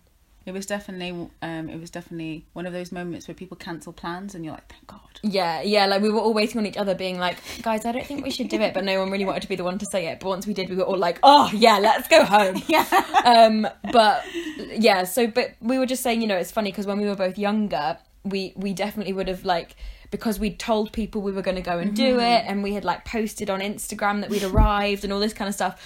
It 0.50 0.53
was 0.53 0.65
definitely. 0.65 1.29
Um. 1.41 1.70
It 1.70 1.79
was 1.79 1.89
definitely 1.89 2.46
one 2.53 2.65
of 2.65 2.74
those 2.74 2.91
moments 2.91 3.27
where 3.27 3.36
people 3.36 3.56
cancel 3.56 3.94
plans, 3.94 4.36
and 4.36 4.44
you're 4.44 4.56
like, 4.56 4.68
thank 4.68 4.86
God. 4.88 5.00
Yeah, 5.22 5.62
yeah, 5.62 5.86
like 5.86 6.01
we 6.01 6.10
were 6.10 6.20
all 6.20 6.34
waiting 6.34 6.58
on 6.58 6.65
each 6.65 6.77
other, 6.77 6.96
being 6.96 7.20
like, 7.20 7.38
guys, 7.62 7.86
I 7.86 7.91
don't 7.91 8.06
think 8.06 8.24
we 8.24 8.32
should 8.32 8.50
do 8.50 8.60
it, 8.62 8.74
but 8.74 8.84
no 8.84 9.00
one 9.00 9.12
really 9.12 9.25
wanted 9.25 9.41
to 9.41 9.50
be 9.50 9.56
the 9.56 9.63
one 9.63 9.77
to 9.77 9.86
say 9.91 10.08
it. 10.08 10.20
But 10.20 10.29
once 10.29 10.48
we 10.48 10.53
did, 10.53 10.70
we 10.70 10.75
were 10.75 10.84
all 10.84 10.98
like, 10.98 11.20
oh, 11.24 11.51
yeah, 11.53 11.77
let's 11.79 12.08
go 12.08 12.24
home. 12.24 12.62
Yeah. 12.70 12.86
Um, 13.25 13.68
but 13.91 14.24
yeah, 14.58 15.03
so, 15.03 15.27
but 15.27 15.56
we 15.60 15.79
were 15.79 15.86
just 15.86 16.03
saying, 16.03 16.22
you 16.22 16.27
know, 16.27 16.38
it's 16.38 16.51
funny 16.51 16.72
because 16.72 16.86
when 16.86 17.00
we 17.00 17.08
were 17.08 17.15
both 17.15 17.38
younger, 17.38 17.98
we, 18.24 18.53
we 18.56 18.74
definitely 18.74 19.13
would 19.13 19.27
have 19.27 19.44
like, 19.44 19.75
because 20.12 20.39
we 20.39 20.51
told 20.51 20.91
people 20.91 21.22
we 21.22 21.32
were 21.32 21.41
going 21.41 21.56
to 21.56 21.62
go 21.63 21.79
and 21.79 21.96
do 21.96 22.20
it 22.20 22.44
and 22.48 22.63
we 22.63 22.74
had 22.74 22.86
like 22.86 23.06
posted 23.06 23.50
on 23.50 23.60
Instagram 23.60 24.22
that 24.22 24.29
we'd 24.29 24.44
arrived 24.44 25.03
and 25.03 25.12
all 25.12 25.20
this 25.20 25.34
kind 25.34 25.48
of 25.48 25.56
stuff, 25.56 25.82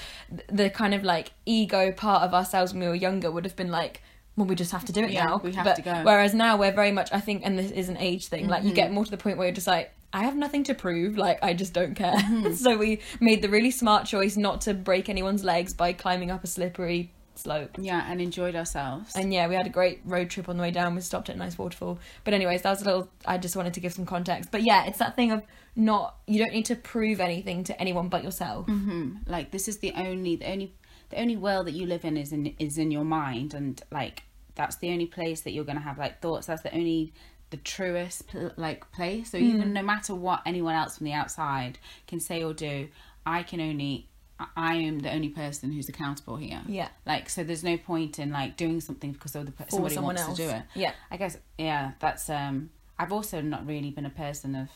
the 0.52 0.70
kind 0.70 0.94
of 0.94 1.04
like 1.04 1.32
ego 1.46 1.92
part 1.92 2.24
of 2.24 2.34
ourselves 2.34 2.74
when 2.74 2.82
we 2.82 2.88
were 2.88 2.96
younger 2.96 3.32
would 3.32 3.46
have 3.46 3.56
been 3.56 3.72
like, 3.72 4.02
well, 4.36 4.48
we 4.48 4.56
just 4.56 4.72
have 4.72 4.86
to 4.86 4.92
do 4.92 5.02
it 5.02 5.12
Yeah, 5.12 5.26
now. 5.26 5.38
we 5.44 5.54
have 5.54 5.66
But 5.66 5.76
to 5.78 5.82
go. 5.82 6.02
Whereas 6.04 6.34
now 6.34 6.58
we're 6.58 6.72
very 6.74 6.92
much, 6.92 7.10
I 7.12 7.20
think, 7.20 7.44
and 7.46 7.58
this 7.58 7.72
is 7.72 7.90
an 7.90 7.98
age 7.98 8.28
thing. 8.28 8.48
Like 8.48 8.64
you 8.64 8.74
get 8.74 8.92
more 8.92 9.06
to 9.06 9.12
the 9.12 9.18
point 9.18 9.38
where 9.38 9.48
you're 9.48 9.56
just 9.56 9.68
like, 9.68 9.92
I 10.12 10.24
have 10.24 10.36
nothing 10.36 10.64
to 10.66 10.74
prove, 10.76 11.18
like 11.18 11.40
I 11.44 11.54
just 11.54 11.74
don't 11.74 11.96
care. 11.96 12.14
Mm-hmm. 12.14 12.54
so 12.66 12.78
we 12.78 13.00
made 13.20 13.42
the 13.42 13.50
really 13.50 13.72
smart 13.72 14.06
choice 14.06 14.38
not 14.38 14.62
to 14.62 14.74
break 14.74 15.10
anyone's 15.10 15.44
legs 15.44 15.74
by 15.74 15.94
climbing 15.94 16.30
up 16.32 16.44
a 16.44 16.48
slippery 16.48 17.12
slope. 17.36 17.72
Yeah, 17.80 18.06
and 18.08 18.22
enjoyed 18.22 18.56
ourselves. 18.56 19.16
And 19.16 19.34
yeah, 19.34 19.48
we 19.48 19.56
had 19.56 19.66
a 19.66 19.72
great 19.72 20.02
road 20.06 20.30
trip 20.30 20.50
on 20.50 20.58
the 20.58 20.62
way 20.62 20.70
down. 20.72 20.94
We 20.94 21.02
stopped 21.02 21.30
at 21.30 21.36
a 21.36 21.40
nice 21.40 21.58
waterfall. 21.58 21.98
But 22.24 22.36
anyways, 22.36 22.62
that 22.62 22.70
was 22.70 22.82
a 22.84 22.86
little. 22.86 23.10
I 23.26 23.40
just 23.40 23.56
wanted 23.56 23.74
to 23.74 23.80
give 23.80 23.94
some 23.94 24.06
context. 24.06 24.50
But 24.52 24.62
yeah, 24.62 24.86
it's 24.86 25.00
that 25.00 25.16
thing 25.16 25.32
of 25.32 25.42
not. 25.76 26.16
You 26.28 26.38
don't 26.40 26.54
need 26.54 26.66
to 26.66 26.76
prove 26.76 27.20
anything 27.20 27.64
to 27.66 27.82
anyone 27.82 28.08
but 28.10 28.24
yourself. 28.24 28.68
hmm 28.68 29.16
Like 29.26 29.50
this 29.50 29.68
is 29.68 29.80
the 29.80 29.94
only 29.96 30.36
the 30.36 30.52
only 30.52 30.76
the 31.14 31.22
only 31.22 31.38
world 31.38 31.68
that 31.68 31.74
you 31.74 31.86
live 31.86 32.04
in 32.06 32.18
is 32.18 32.32
in 32.32 32.56
is 32.60 32.78
in 32.78 32.92
your 32.92 33.06
mind, 33.06 33.54
and 33.54 33.82
like 33.92 34.24
that's 34.56 34.78
the 34.78 34.90
only 34.90 35.06
place 35.06 35.42
that 35.42 35.52
you're 35.52 35.64
gonna 35.64 35.80
have 35.80 35.98
like 35.98 36.22
thoughts. 36.22 36.48
That's 36.48 36.64
the 36.64 36.74
only 36.74 37.14
the 37.52 37.58
truest 37.58 38.24
like 38.58 38.92
place. 38.92 39.32
So 39.32 39.38
even 39.38 39.74
no 39.74 39.84
matter 39.84 40.16
what 40.16 40.42
anyone 40.46 40.76
else 40.76 40.98
from 40.98 41.06
the 41.06 41.14
outside 41.14 41.78
can 42.08 42.20
say 42.20 42.44
or 42.44 42.54
do, 42.54 42.88
I 43.26 43.44
can 43.44 43.62
only 43.62 44.08
I- 44.58 44.76
am 44.76 45.00
the 45.00 45.12
only 45.12 45.30
person 45.30 45.72
who's 45.72 45.88
accountable 45.88 46.38
here. 46.38 46.62
Yeah. 46.68 46.90
Like 47.06 47.30
so, 47.30 47.44
there's 47.44 47.64
no 47.64 47.78
point 47.78 48.18
in 48.18 48.32
like 48.32 48.58
doing 48.58 48.82
something 48.82 49.12
because 49.12 49.36
other 49.36 49.52
pe- 49.52 49.66
somebody 49.70 49.96
someone 49.96 50.16
wants 50.16 50.30
else. 50.30 50.38
to 50.38 50.44
do 50.46 50.50
it. 50.50 50.64
Yeah. 50.74 50.94
I 51.12 51.18
guess 51.18 51.38
yeah, 51.58 51.92
that's 52.00 52.30
um 52.30 52.72
I've 52.98 53.14
also 53.14 53.40
not 53.42 53.66
really 53.68 53.92
been 53.92 54.06
a 54.06 54.12
person 54.12 54.56
of 54.56 54.70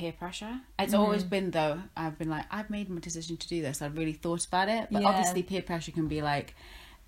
peer 0.00 0.12
pressure. 0.12 0.60
It's 0.78 0.94
always 0.94 1.20
Mm-hmm. 1.22 1.28
been 1.30 1.50
though, 1.50 1.78
I've 1.96 2.18
been 2.18 2.30
like, 2.30 2.46
I've 2.50 2.70
made 2.70 2.88
my 2.88 3.00
decision 3.00 3.36
to 3.36 3.46
do 3.48 3.60
this. 3.60 3.82
I've 3.82 3.96
really 3.98 4.14
thought 4.14 4.46
about 4.46 4.68
it. 4.68 4.88
But 4.90 5.02
Yeah. 5.02 5.08
obviously 5.08 5.42
peer 5.42 5.60
pressure 5.62 5.92
can 5.92 6.08
be 6.08 6.22
like 6.22 6.54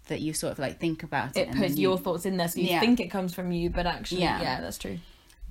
that 0.08 0.20
you 0.20 0.34
sort 0.34 0.52
of 0.52 0.58
like 0.58 0.78
think 0.78 1.02
about 1.02 1.36
it. 1.36 1.40
It 1.40 1.48
and 1.48 1.56
puts 1.58 1.76
you- 1.76 1.88
your 1.88 1.96
thoughts 1.98 2.26
in 2.26 2.36
there, 2.36 2.48
so 2.48 2.60
you 2.60 2.66
Yeah. 2.68 2.80
think 2.80 3.00
it 3.00 3.08
comes 3.08 3.32
from 3.34 3.50
you, 3.50 3.70
but 3.70 3.86
actually, 3.86 4.20
Yeah. 4.22 4.40
yeah, 4.42 4.60
that's 4.60 4.76
true. 4.78 4.98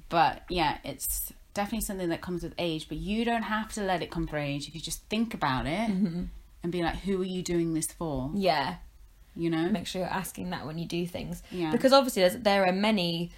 But 0.09 0.43
yeah, 0.49 0.77
it's 0.83 1.33
definitely 1.55 1.85
something 1.85 2.09
that 2.09 2.21
comes 2.21 2.43
with 2.43 2.53
age, 2.59 2.87
but 2.87 2.97
you 2.97 3.25
don't 3.25 3.43
have 3.43 3.73
to 3.73 3.81
let 3.81 4.01
it 4.03 4.11
come 4.11 4.27
for 4.27 4.37
age. 4.37 4.67
If 4.67 4.75
you 4.75 4.81
just 4.81 5.01
think 5.09 5.33
about 5.33 5.65
it 5.65 5.89
Mm-hmm. 5.89 6.23
and 6.63 6.71
be 6.71 6.83
like, 6.83 6.97
who 6.97 7.19
are 7.21 7.25
you 7.25 7.41
doing 7.41 7.73
this 7.73 7.87
for? 7.91 8.29
Yeah, 8.35 8.75
You 9.35 9.49
know? 9.49 9.69
make 9.69 9.87
sure 9.87 10.01
you're 10.01 10.11
asking 10.11 10.49
that 10.51 10.65
when 10.67 10.77
you 10.77 10.85
do 10.85 11.07
things. 11.07 11.41
Yeah. 11.49 11.71
Because 11.71 11.91
obviously, 11.93 12.21
there's, 12.21 12.37
there 12.37 12.65
are 12.67 12.73
many, 12.73 13.31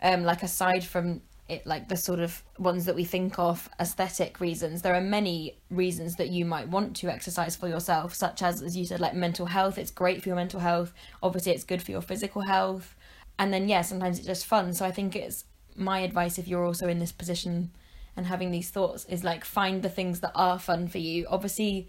um, 0.00 0.22
like 0.24 0.42
aside 0.42 0.84
from 0.84 1.20
it, 1.52 1.66
like 1.66 1.88
the 1.88 1.96
sort 1.96 2.20
of 2.20 2.42
ones 2.58 2.84
that 2.86 2.94
we 2.94 3.04
think 3.04 3.38
of 3.38 3.68
aesthetic 3.78 4.40
reasons, 4.40 4.82
there 4.82 4.94
are 4.94 5.00
many 5.00 5.56
reasons 5.70 6.16
that 6.16 6.30
you 6.30 6.44
might 6.44 6.68
want 6.68 6.96
to 6.96 7.08
exercise 7.08 7.54
for 7.54 7.68
yourself, 7.68 8.14
such 8.14 8.42
as, 8.42 8.62
as 8.62 8.76
you 8.76 8.84
said, 8.84 9.00
like 9.00 9.14
mental 9.14 9.46
health. 9.46 9.78
It's 9.78 9.90
great 9.90 10.22
for 10.22 10.28
your 10.28 10.36
mental 10.36 10.60
health. 10.60 10.92
Obviously, 11.22 11.52
it's 11.52 11.64
good 11.64 11.82
for 11.82 11.90
your 11.90 12.02
physical 12.02 12.42
health. 12.42 12.96
And 13.38 13.52
then, 13.52 13.68
yeah, 13.68 13.82
sometimes 13.82 14.18
it's 14.18 14.26
just 14.26 14.46
fun. 14.46 14.74
So 14.74 14.84
I 14.84 14.90
think 14.90 15.14
it's 15.14 15.44
my 15.76 16.00
advice 16.00 16.38
if 16.38 16.48
you're 16.48 16.64
also 16.64 16.88
in 16.88 16.98
this 16.98 17.12
position 17.12 17.70
and 18.16 18.26
having 18.26 18.50
these 18.50 18.70
thoughts 18.70 19.04
is 19.06 19.24
like 19.24 19.44
find 19.44 19.82
the 19.82 19.88
things 19.88 20.20
that 20.20 20.32
are 20.34 20.58
fun 20.58 20.88
for 20.88 20.98
you. 20.98 21.26
Obviously, 21.28 21.88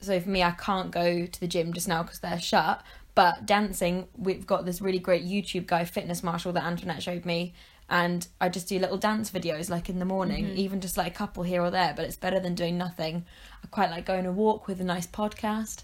so 0.00 0.18
for 0.18 0.28
me, 0.28 0.42
I 0.42 0.52
can't 0.52 0.90
go 0.90 1.26
to 1.26 1.40
the 1.40 1.46
gym 1.46 1.72
just 1.72 1.88
now 1.88 2.02
because 2.02 2.20
they're 2.20 2.40
shut. 2.40 2.82
But 3.14 3.46
dancing, 3.46 4.08
we've 4.16 4.46
got 4.46 4.64
this 4.64 4.80
really 4.80 4.98
great 4.98 5.24
YouTube 5.24 5.66
guy, 5.66 5.84
Fitness 5.84 6.22
Marshall, 6.22 6.52
that 6.52 6.64
Antoinette 6.64 7.02
showed 7.02 7.24
me. 7.24 7.54
And 7.90 8.26
I 8.40 8.48
just 8.48 8.68
do 8.68 8.78
little 8.78 8.96
dance 8.96 9.30
videos 9.32 9.68
like 9.68 9.88
in 9.88 9.98
the 9.98 10.04
morning, 10.04 10.56
even 10.56 10.80
just 10.80 10.96
like 10.96 11.08
a 11.08 11.14
couple 11.14 11.42
here 11.42 11.60
or 11.60 11.70
there, 11.72 11.92
but 11.96 12.04
it's 12.04 12.16
better 12.16 12.38
than 12.38 12.54
doing 12.54 12.78
nothing. 12.78 13.24
I 13.64 13.66
quite 13.66 13.90
like 13.90 14.06
going 14.06 14.26
a 14.26 14.32
walk 14.32 14.68
with 14.68 14.80
a 14.80 14.84
nice 14.84 15.08
podcast, 15.08 15.82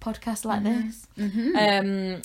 podcast 0.00 0.44
like 0.44 0.62
this. 0.62 1.08
Um, 1.18 2.22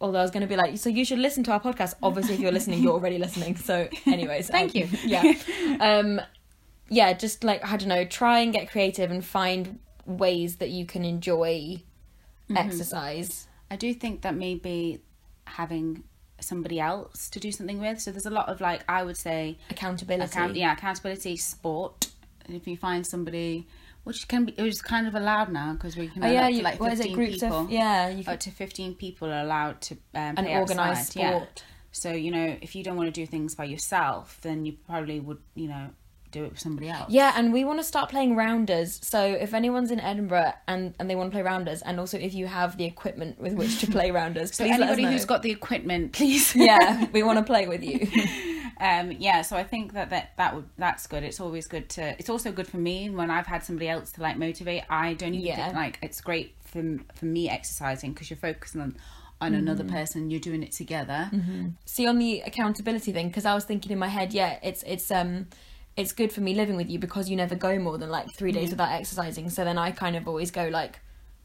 although 0.00 0.20
I 0.20 0.22
was 0.22 0.30
going 0.30 0.40
to 0.40 0.46
be 0.46 0.56
like, 0.56 0.78
so 0.78 0.88
you 0.88 1.04
should 1.04 1.18
listen 1.18 1.44
to 1.44 1.52
our 1.52 1.60
podcast. 1.60 1.94
Obviously, 2.02 2.34
if 2.34 2.40
you're 2.40 2.50
listening, 2.50 2.82
you're 2.82 2.94
already 2.94 3.18
listening. 3.18 3.56
So, 3.56 3.88
anyways, 4.06 4.48
Thank 4.48 4.74
um, 4.74 4.80
you. 4.80 4.88
Yeah. 5.04 5.34
Um, 5.78 6.20
yeah, 6.88 7.12
just 7.12 7.44
like 7.44 7.64
I 7.64 7.76
don't 7.76 7.88
know, 7.88 8.04
try 8.04 8.40
and 8.40 8.52
get 8.52 8.70
creative 8.70 9.10
and 9.10 9.24
find 9.24 9.78
ways 10.06 10.56
that 10.56 10.70
you 10.70 10.86
can 10.86 11.04
enjoy 11.04 11.82
exercise. 12.56 13.46
I 13.70 13.76
do 13.76 13.94
think 13.94 14.22
that 14.22 14.34
maybe 14.34 15.00
having 15.46 16.04
somebody 16.42 16.80
else 16.80 17.28
to 17.30 17.40
do 17.40 17.50
something 17.52 17.80
with. 17.80 18.00
So 18.00 18.10
there's 18.10 18.26
a 18.26 18.30
lot 18.30 18.48
of 18.48 18.60
like 18.60 18.82
I 18.88 19.02
would 19.02 19.16
say 19.16 19.58
Accountability. 19.70 20.24
account 20.30 20.56
yeah 20.56 20.72
accountability 20.72 21.36
sport. 21.36 22.08
And 22.46 22.56
if 22.56 22.66
you 22.66 22.76
find 22.76 23.06
somebody, 23.06 23.68
which 24.04 24.26
can 24.26 24.44
be, 24.46 24.52
which 24.52 24.72
is 24.72 24.82
kind 24.82 25.06
of 25.06 25.14
allowed 25.14 25.52
now 25.52 25.74
because 25.74 25.96
we 25.96 26.08
can 26.08 26.24
Oh 26.24 26.30
yeah, 26.30 26.48
you, 26.48 26.62
like 26.62 26.80
what 26.80 26.92
is 26.92 26.98
fifteen 26.98 27.12
it? 27.12 27.16
Groups 27.16 27.40
people. 27.40 27.60
of 27.60 27.70
yeah, 27.70 28.08
you 28.08 28.24
can, 28.24 28.32
Up 28.34 28.40
to 28.40 28.50
fifteen 28.50 28.94
people 28.94 29.28
are 29.30 29.40
allowed 29.42 29.80
to 29.82 29.94
um, 30.14 30.34
an 30.36 30.46
organised 30.46 31.16
outside. 31.16 31.20
Yeah. 31.20 31.36
sport. 31.36 31.64
So 31.92 32.12
you 32.12 32.30
know, 32.30 32.56
if 32.60 32.74
you 32.74 32.82
don't 32.82 32.96
want 32.96 33.08
to 33.12 33.20
do 33.20 33.26
things 33.26 33.54
by 33.54 33.64
yourself, 33.64 34.38
then 34.42 34.64
you 34.64 34.72
probably 34.86 35.20
would 35.20 35.38
you 35.54 35.68
know 35.68 35.90
do 36.30 36.44
it 36.44 36.50
with 36.50 36.60
somebody 36.60 36.88
else. 36.88 37.10
Yeah, 37.10 37.32
and 37.36 37.52
we 37.52 37.64
want 37.64 37.78
to 37.80 37.84
start 37.84 38.10
playing 38.10 38.36
rounders. 38.36 39.00
So 39.02 39.22
if 39.24 39.54
anyone's 39.54 39.90
in 39.90 40.00
Edinburgh 40.00 40.52
and, 40.68 40.94
and 40.98 41.08
they 41.10 41.16
want 41.16 41.30
to 41.30 41.34
play 41.34 41.42
rounders, 41.42 41.82
and 41.82 41.98
also 42.00 42.18
if 42.18 42.34
you 42.34 42.46
have 42.46 42.76
the 42.76 42.84
equipment 42.84 43.38
with 43.40 43.54
which 43.54 43.80
to 43.80 43.86
play 43.86 44.10
rounders, 44.20 44.54
So 44.54 44.64
please 44.64 44.78
let 44.78 44.90
us 44.90 44.96
anybody 44.98 45.14
who's 45.14 45.24
got 45.24 45.42
the 45.42 45.50
equipment, 45.50 46.12
please. 46.18 46.54
yeah, 46.54 47.06
we 47.12 47.22
want 47.22 47.38
to 47.38 47.44
play 47.44 47.66
with 47.66 47.82
you. 47.82 48.08
um 48.80 49.12
yeah 49.12 49.42
so 49.42 49.56
i 49.58 49.62
think 49.62 49.92
that 49.92 50.08
that 50.08 50.30
that 50.38 50.54
would 50.54 50.64
that's 50.78 51.06
good 51.06 51.22
it's 51.22 51.38
always 51.38 51.66
good 51.66 51.86
to 51.90 52.14
it's 52.18 52.30
also 52.30 52.50
good 52.50 52.66
for 52.66 52.78
me 52.78 53.10
when 53.10 53.30
i've 53.30 53.46
had 53.46 53.62
somebody 53.62 53.88
else 53.90 54.10
to 54.12 54.22
like 54.22 54.38
motivate 54.38 54.82
i 54.88 55.12
don't 55.12 55.34
even 55.34 55.46
Yeah. 55.48 55.64
think 55.66 55.74
like 55.74 55.98
it's 56.02 56.22
great 56.22 56.54
for 56.64 56.82
for 57.14 57.26
me 57.26 57.50
exercising 57.50 58.12
because 58.14 58.30
you're 58.30 58.38
focusing 58.38 58.80
on 58.80 58.96
on 59.38 59.52
another 59.54 59.84
Mm-hmm. 59.84 59.94
person 59.96 60.30
you're 60.30 60.40
doing 60.40 60.62
it 60.62 60.72
together 60.72 61.30
See 61.84 62.06
on 62.06 62.18
the 62.18 62.40
accountability 62.40 63.12
thing, 63.12 63.28
because 63.28 63.44
I 63.44 63.54
was 63.54 63.64
thinking 63.64 63.92
in 63.92 63.98
my 63.98 64.08
head, 64.08 64.32
yeah, 64.32 64.58
it's 64.62 64.82
it's 64.84 65.10
um 65.10 65.48
it's 66.00 66.12
good 66.12 66.32
for 66.32 66.40
me 66.40 66.54
living 66.54 66.76
with 66.76 66.88
you 66.88 66.98
because 66.98 67.28
you 67.28 67.36
never 67.36 67.54
go 67.54 67.78
more 67.78 67.98
than 67.98 68.08
like 68.10 68.34
three 68.34 68.52
days 68.52 68.64
mm-hmm. 68.64 68.72
without 68.72 68.92
exercising. 68.92 69.50
So 69.50 69.64
then 69.64 69.78
I 69.78 69.90
kind 69.90 70.16
of 70.16 70.26
always 70.26 70.50
go 70.50 70.68
like, 70.68 71.00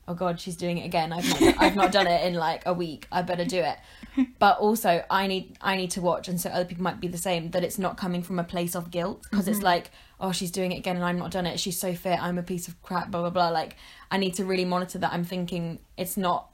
oh 0.07 0.13
god, 0.13 0.39
she's 0.39 0.55
doing 0.55 0.77
it 0.77 0.85
again. 0.85 1.12
I've 1.12 1.41
not, 1.41 1.55
I've 1.62 1.75
not 1.75 1.91
done 1.91 2.07
it 2.07 2.25
in 2.25 2.35
like 2.35 2.63
a 2.65 2.74
week. 2.74 3.07
I 3.12 3.21
better 3.21 3.45
do 3.45 3.59
it. 3.59 3.77
But 4.39 4.59
also, 4.59 5.03
I 5.09 5.27
need 5.27 5.57
I 5.59 5.75
need 5.75 5.91
to 5.91 6.01
watch, 6.01 6.29
and 6.29 6.39
so 6.39 6.50
other 6.50 6.63
people 6.63 6.83
might 6.83 7.01
be 7.01 7.09
the 7.09 7.17
same. 7.17 7.51
That 7.51 7.65
it's 7.65 7.77
not 7.77 7.97
coming 7.97 8.24
from 8.24 8.39
a 8.39 8.45
place 8.45 8.74
of 8.74 8.89
guilt 8.89 9.24
because 9.24 9.50
it's 9.50 9.57
mm-hmm. 9.57 9.65
like, 9.65 9.91
oh, 10.21 10.31
she's 10.31 10.51
doing 10.51 10.71
it 10.71 10.77
again, 10.77 10.95
and 10.95 11.03
I'm 11.03 11.19
not 11.19 11.31
done 11.31 11.45
it. 11.45 11.59
She's 11.59 11.77
so 11.77 11.93
fit. 11.93 12.24
I'm 12.24 12.38
a 12.38 12.43
piece 12.43 12.69
of 12.69 12.81
crap. 12.81 13.12
Blah 13.12 13.21
blah 13.21 13.29
blah. 13.29 13.50
Like 13.50 13.75
I 14.09 14.17
need 14.17 14.35
to 14.35 14.45
really 14.45 14.63
monitor 14.63 15.00
that. 15.00 15.12
I'm 15.12 15.25
thinking 15.25 15.79
it's 15.97 16.15
not. 16.15 16.50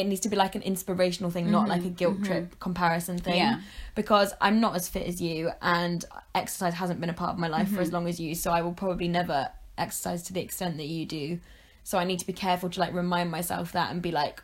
It 0.00 0.06
needs 0.06 0.20
to 0.22 0.28
be 0.28 0.36
like 0.36 0.54
an 0.54 0.62
inspirational 0.62 1.30
thing, 1.30 1.50
not 1.50 1.68
like 1.68 1.80
a 1.80 1.84
mm-hmm. 1.84 1.94
guilt 1.94 2.14
mm-hmm. 2.14 2.24
trip 2.24 2.60
comparison 2.60 3.18
thing. 3.18 3.36
Yeah. 3.36 3.60
because 3.94 4.32
I'm 4.40 4.60
not 4.60 4.76
as 4.76 4.88
fit 4.88 5.06
as 5.06 5.20
you 5.20 5.50
and 5.60 6.04
exercise 6.34 6.74
hasn't 6.74 7.00
been 7.00 7.10
a 7.10 7.14
part 7.14 7.32
of 7.32 7.38
my 7.38 7.48
life 7.48 7.68
for 7.68 7.80
as 7.80 7.88
mm-hmm. 7.88 7.94
long 7.94 8.08
as 8.08 8.20
you 8.20 8.34
so 8.34 8.50
I 8.50 8.62
will 8.62 8.72
probably 8.72 9.08
never 9.08 9.50
exercise 9.76 10.22
to 10.24 10.32
the 10.32 10.40
extent 10.40 10.76
that 10.76 10.86
you 10.86 11.06
do. 11.06 11.40
So 11.84 11.98
I 11.98 12.04
need 12.04 12.18
to 12.20 12.26
be 12.26 12.32
careful 12.32 12.68
to 12.70 12.80
like 12.80 12.92
remind 12.92 13.30
myself 13.30 13.72
that 13.72 13.90
and 13.90 14.02
be 14.02 14.10
like 14.10 14.42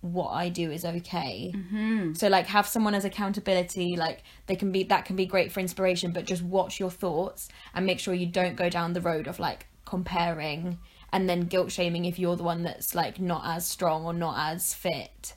what 0.00 0.28
I 0.28 0.50
do 0.50 0.70
is 0.70 0.84
okay. 0.84 1.52
Mm-hmm. 1.54 2.12
so 2.12 2.28
like 2.28 2.46
have 2.46 2.66
someone 2.66 2.94
as 2.94 3.04
accountability 3.04 3.96
like 3.96 4.22
they 4.46 4.56
can 4.56 4.70
be 4.70 4.82
that 4.84 5.06
can 5.06 5.16
be 5.16 5.24
great 5.24 5.50
for 5.50 5.60
inspiration 5.60 6.12
but 6.12 6.26
just 6.26 6.42
watch 6.42 6.78
your 6.78 6.90
thoughts 6.90 7.48
and 7.74 7.86
make 7.86 7.98
sure 7.98 8.12
you 8.12 8.26
don't 8.26 8.54
go 8.54 8.68
down 8.68 8.92
the 8.92 9.00
road 9.00 9.26
of 9.26 9.38
like 9.38 9.66
comparing 9.86 10.78
and 11.14 11.28
then 11.28 11.42
guilt 11.42 11.70
shaming 11.70 12.06
if 12.06 12.18
you're 12.18 12.34
the 12.34 12.42
one 12.42 12.64
that's 12.64 12.92
like 12.92 13.20
not 13.20 13.42
as 13.46 13.64
strong 13.64 14.04
or 14.04 14.12
not 14.12 14.52
as 14.52 14.74
fit. 14.74 15.34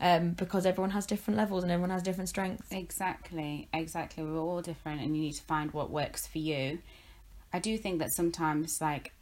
Um, 0.00 0.32
because 0.32 0.66
everyone 0.66 0.90
has 0.90 1.06
different 1.06 1.38
levels 1.38 1.62
and 1.62 1.70
everyone 1.70 1.90
has 1.90 2.02
different 2.02 2.28
strengths. 2.28 2.72
exactly 2.72 3.68
exactly. 3.72 4.24
We're 4.24 4.36
all 4.36 4.60
different 4.60 5.00
and 5.00 5.16
you 5.16 5.22
need 5.22 5.34
to 5.34 5.42
find 5.42 5.72
what 5.72 5.90
works 5.90 6.26
for 6.26 6.38
you. 6.38 6.80
I 7.52 7.60
do 7.60 7.78
think 7.78 8.00
that 8.00 8.12
sometimes 8.12 8.80
like 8.80 9.12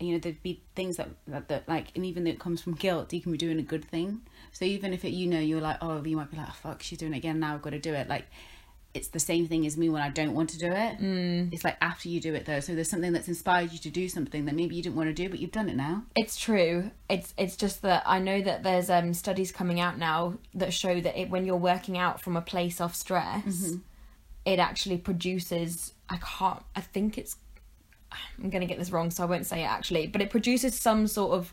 you 0.00 0.12
know 0.12 0.18
there'd 0.18 0.42
be 0.42 0.62
things 0.74 0.96
that, 0.96 1.10
that, 1.26 1.48
that 1.48 1.68
like 1.68 1.88
and 1.94 2.06
even 2.06 2.24
though 2.24 2.30
it 2.30 2.40
comes 2.40 2.62
from 2.62 2.72
guilt 2.74 3.12
you 3.12 3.20
can 3.20 3.30
be 3.30 3.36
doing 3.36 3.58
a 3.58 3.62
good 3.62 3.84
thing. 3.84 4.22
So 4.52 4.64
even 4.64 4.94
if 4.94 5.04
it 5.04 5.10
you 5.10 5.26
know 5.26 5.40
you're 5.40 5.60
like 5.60 5.76
oh 5.82 6.02
you 6.02 6.16
might 6.16 6.30
be 6.30 6.38
like 6.38 6.48
oh, 6.48 6.56
fuck 6.62 6.82
she's 6.82 6.96
doing 6.96 7.12
it 7.12 7.18
again 7.18 7.38
now 7.38 7.52
i've 7.52 7.60
got 7.60 7.70
to 7.70 7.78
do 7.78 7.92
it. 7.92 8.08
Like 8.08 8.24
it's 8.94 9.08
the 9.08 9.20
same 9.20 9.46
thing 9.46 9.66
as 9.66 9.76
me 9.76 9.88
when 9.88 10.00
i 10.00 10.08
don't 10.08 10.34
want 10.34 10.48
to 10.48 10.58
do 10.58 10.68
it 10.68 10.98
mm. 10.98 11.52
it's 11.52 11.64
like 11.64 11.76
after 11.80 12.08
you 12.08 12.20
do 12.20 12.32
it 12.32 12.46
though 12.46 12.60
so 12.60 12.74
there's 12.74 12.88
something 12.88 13.12
that's 13.12 13.28
inspired 13.28 13.72
you 13.72 13.78
to 13.78 13.90
do 13.90 14.08
something 14.08 14.44
that 14.44 14.54
maybe 14.54 14.74
you 14.74 14.82
didn't 14.82 14.96
want 14.96 15.08
to 15.08 15.12
do 15.12 15.28
but 15.28 15.38
you've 15.40 15.52
done 15.52 15.68
it 15.68 15.76
now 15.76 16.04
It's 16.16 16.38
true. 16.38 16.90
It's 17.08 17.34
it's 17.36 17.56
just 17.56 17.82
that 17.82 18.02
I 18.06 18.18
know 18.18 18.40
that 18.40 18.62
there's 18.62 18.88
um 18.90 19.14
studies 19.14 19.52
coming 19.52 19.80
out 19.80 19.98
now 19.98 20.34
that 20.54 20.72
show 20.72 21.00
that 21.00 21.20
it, 21.20 21.30
when 21.30 21.44
you're 21.44 21.56
working 21.56 21.98
out 21.98 22.20
from 22.20 22.36
a 22.36 22.40
place 22.40 22.80
of 22.80 22.94
stress, 22.94 23.74
it 24.44 24.58
actually 24.58 24.98
produces. 24.98 25.92
I 26.08 26.18
can't. 26.18 26.62
I 26.76 26.80
think 26.80 27.18
it's. 27.18 27.36
I'm 28.38 28.50
gonna 28.50 28.66
get 28.66 28.78
this 28.78 28.90
wrong, 28.90 29.10
so 29.10 29.22
I 29.24 29.26
won't 29.26 29.46
say 29.46 29.62
it 29.62 29.66
actually. 29.66 30.06
But 30.06 30.22
it 30.22 30.30
produces 30.30 30.78
some 30.78 31.06
sort 31.06 31.32
of 31.32 31.52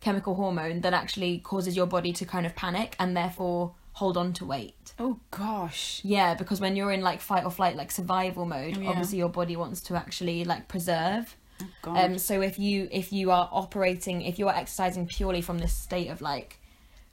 chemical 0.00 0.34
hormone 0.34 0.80
that 0.82 0.92
actually 0.92 1.38
causes 1.38 1.76
your 1.76 1.86
body 1.86 2.12
to 2.12 2.24
kind 2.24 2.44
of 2.44 2.54
panic 2.56 2.96
and 2.98 3.16
therefore 3.16 3.74
hold 3.94 4.16
on 4.16 4.32
to 4.34 4.44
weight. 4.44 4.94
oh 4.98 5.18
gosh 5.30 6.00
Yeah, 6.04 6.34
because 6.34 6.60
when 6.60 6.76
you're 6.76 6.92
in 6.92 7.02
like 7.02 7.20
fight 7.20 7.44
or 7.44 7.50
flight, 7.50 7.76
like 7.76 7.90
survival 7.90 8.44
mode, 8.46 8.76
Yeah. 8.76 8.88
obviously 8.90 9.18
your 9.18 9.28
body 9.28 9.56
wants 9.56 9.80
to 9.82 9.96
actually 9.96 10.44
like 10.44 10.68
preserve. 10.68 11.36
oh 11.84 11.94
Um, 11.96 12.18
so 12.18 12.40
if 12.40 12.58
you 12.58 12.88
if 12.90 13.12
you 13.12 13.30
are 13.30 13.48
operating, 13.52 14.22
if 14.22 14.38
you 14.38 14.48
are 14.48 14.54
exercising 14.54 15.06
purely 15.06 15.40
from 15.42 15.58
this 15.58 15.72
state 15.74 16.08
of 16.08 16.20
like 16.20 16.58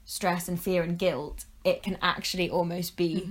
stress 0.06 0.48
and 0.48 0.60
fear 0.60 0.82
and 0.84 0.98
guilt, 0.98 1.46
it 1.64 1.84
can 1.84 1.98
actually 2.02 2.50
almost 2.50 2.96
be 2.98 3.30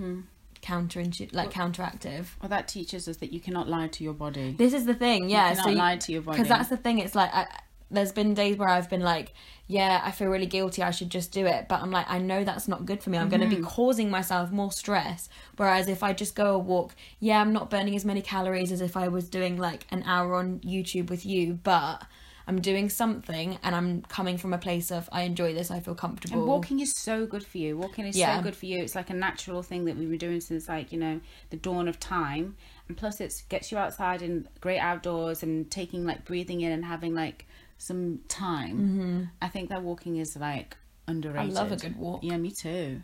counter 0.61 1.03
like 1.33 1.51
counteractive. 1.53 2.27
Well, 2.41 2.49
that 2.51 2.69
teaches 2.69 3.09
us 3.09 3.17
that 3.19 3.33
you 3.33 3.41
cannot 3.41 3.69
lie 3.69 3.89
to 3.89 4.05
your 4.05 4.13
body. 4.15 4.55
This 4.59 4.75
is 4.75 4.85
the 4.85 4.95
thing, 4.95 5.29
yeah. 5.31 5.51
you 5.51 5.57
cannot 5.57 5.73
so 5.73 5.79
lie 5.79 5.97
to 5.97 6.13
your 6.13 6.23
body. 6.23 6.37
because 6.37 6.49
that's 6.49 6.69
the 6.69 6.77
thing. 6.77 6.99
It's 6.99 7.15
like 7.15 7.33
I, 7.33 7.47
there's 7.91 8.13
been 8.13 8.35
days 8.35 8.57
where 8.57 8.69
I've 8.69 8.91
been 8.91 9.01
like, 9.01 9.33
yeah, 9.67 10.01
I 10.05 10.11
feel 10.13 10.29
really 10.29 10.47
guilty. 10.47 10.83
I 10.83 10.91
should 10.91 11.11
just 11.11 11.31
do 11.33 11.45
it, 11.47 11.67
but 11.69 11.81
I'm 11.83 11.91
like, 11.91 12.07
I 12.09 12.19
know 12.19 12.43
that's 12.45 12.69
not 12.69 12.87
good 12.87 13.03
for 13.03 13.11
me. 13.11 13.19
I'm 13.19 13.29
going 13.29 13.41
to 13.41 13.47
Mm-hmm. 13.47 13.57
be 13.57 13.63
causing 13.63 14.11
myself 14.11 14.51
more 14.51 14.73
stress. 14.73 15.29
Whereas 15.57 15.89
if 15.89 16.03
I 16.03 16.13
just 16.13 16.35
go 16.35 16.55
a 16.55 16.59
walk, 16.59 16.95
yeah, 17.21 17.41
I'm 17.41 17.53
not 17.53 17.69
burning 17.71 17.95
as 17.97 18.05
many 18.05 18.23
calories 18.23 18.73
as 18.73 18.81
if 18.81 18.97
I 18.97 19.09
was 19.09 19.29
doing 19.29 19.57
like 19.59 19.87
an 19.91 20.03
hour 20.05 20.35
on 20.37 20.61
YouTube 20.61 21.11
with 21.11 21.25
you, 21.27 21.55
but. 21.63 22.05
I'm 22.47 22.63
doing 22.63 22.89
something 22.89 23.59
and 23.63 23.77
I'm 23.77 24.01
coming 24.05 24.39
from 24.39 24.55
a 24.55 24.59
place 24.59 24.91
of 24.91 25.07
I 25.13 25.25
enjoy 25.25 25.53
this, 25.53 25.71
I 25.71 25.81
feel 25.81 25.95
comfortable. 25.95 26.39
And 26.39 26.47
walking 26.49 26.81
is 26.81 26.95
so 26.97 27.27
good 27.27 27.45
for 27.45 27.59
you. 27.59 27.77
Walking 27.77 28.07
is 28.07 28.17
Yeah. 28.17 28.39
so 28.39 28.43
good 28.43 28.57
for 28.57 28.65
you. 28.65 28.79
It's 28.83 28.95
like 28.95 29.11
a 29.11 29.15
natural 29.15 29.63
thing 29.63 29.85
that 29.85 29.99
we've 29.99 30.09
been 30.09 30.17
doing 30.17 30.41
since 30.41 30.67
like, 30.67 30.91
you 30.91 30.99
know, 30.99 31.21
the 31.51 31.59
dawn 31.59 31.89
of 31.89 32.01
time. 32.01 32.57
And 32.89 32.97
plus 32.97 33.21
it 33.21 33.43
gets 33.51 33.71
you 33.71 33.77
outside 33.77 34.23
in 34.23 34.49
great 34.63 34.79
outdoors 34.79 35.43
and 35.43 35.71
taking 35.71 36.07
like 36.07 36.25
breathing 36.25 36.63
in 36.63 36.73
and 36.73 36.87
having 36.87 37.15
like 37.15 37.47
some 37.79 38.21
time. 38.29 38.77
Mm-hmm. 38.77 39.23
I 39.41 39.49
think 39.49 39.71
that 39.71 39.83
walking 39.83 40.17
is 40.17 40.37
like 40.37 40.77
underrated. 41.07 41.57
I 41.57 41.61
love 41.61 41.73
a 41.73 41.77
good 41.77 41.97
walk. 41.97 42.21
Yeah, 42.23 42.37
me 42.37 42.51
too. 42.51 43.01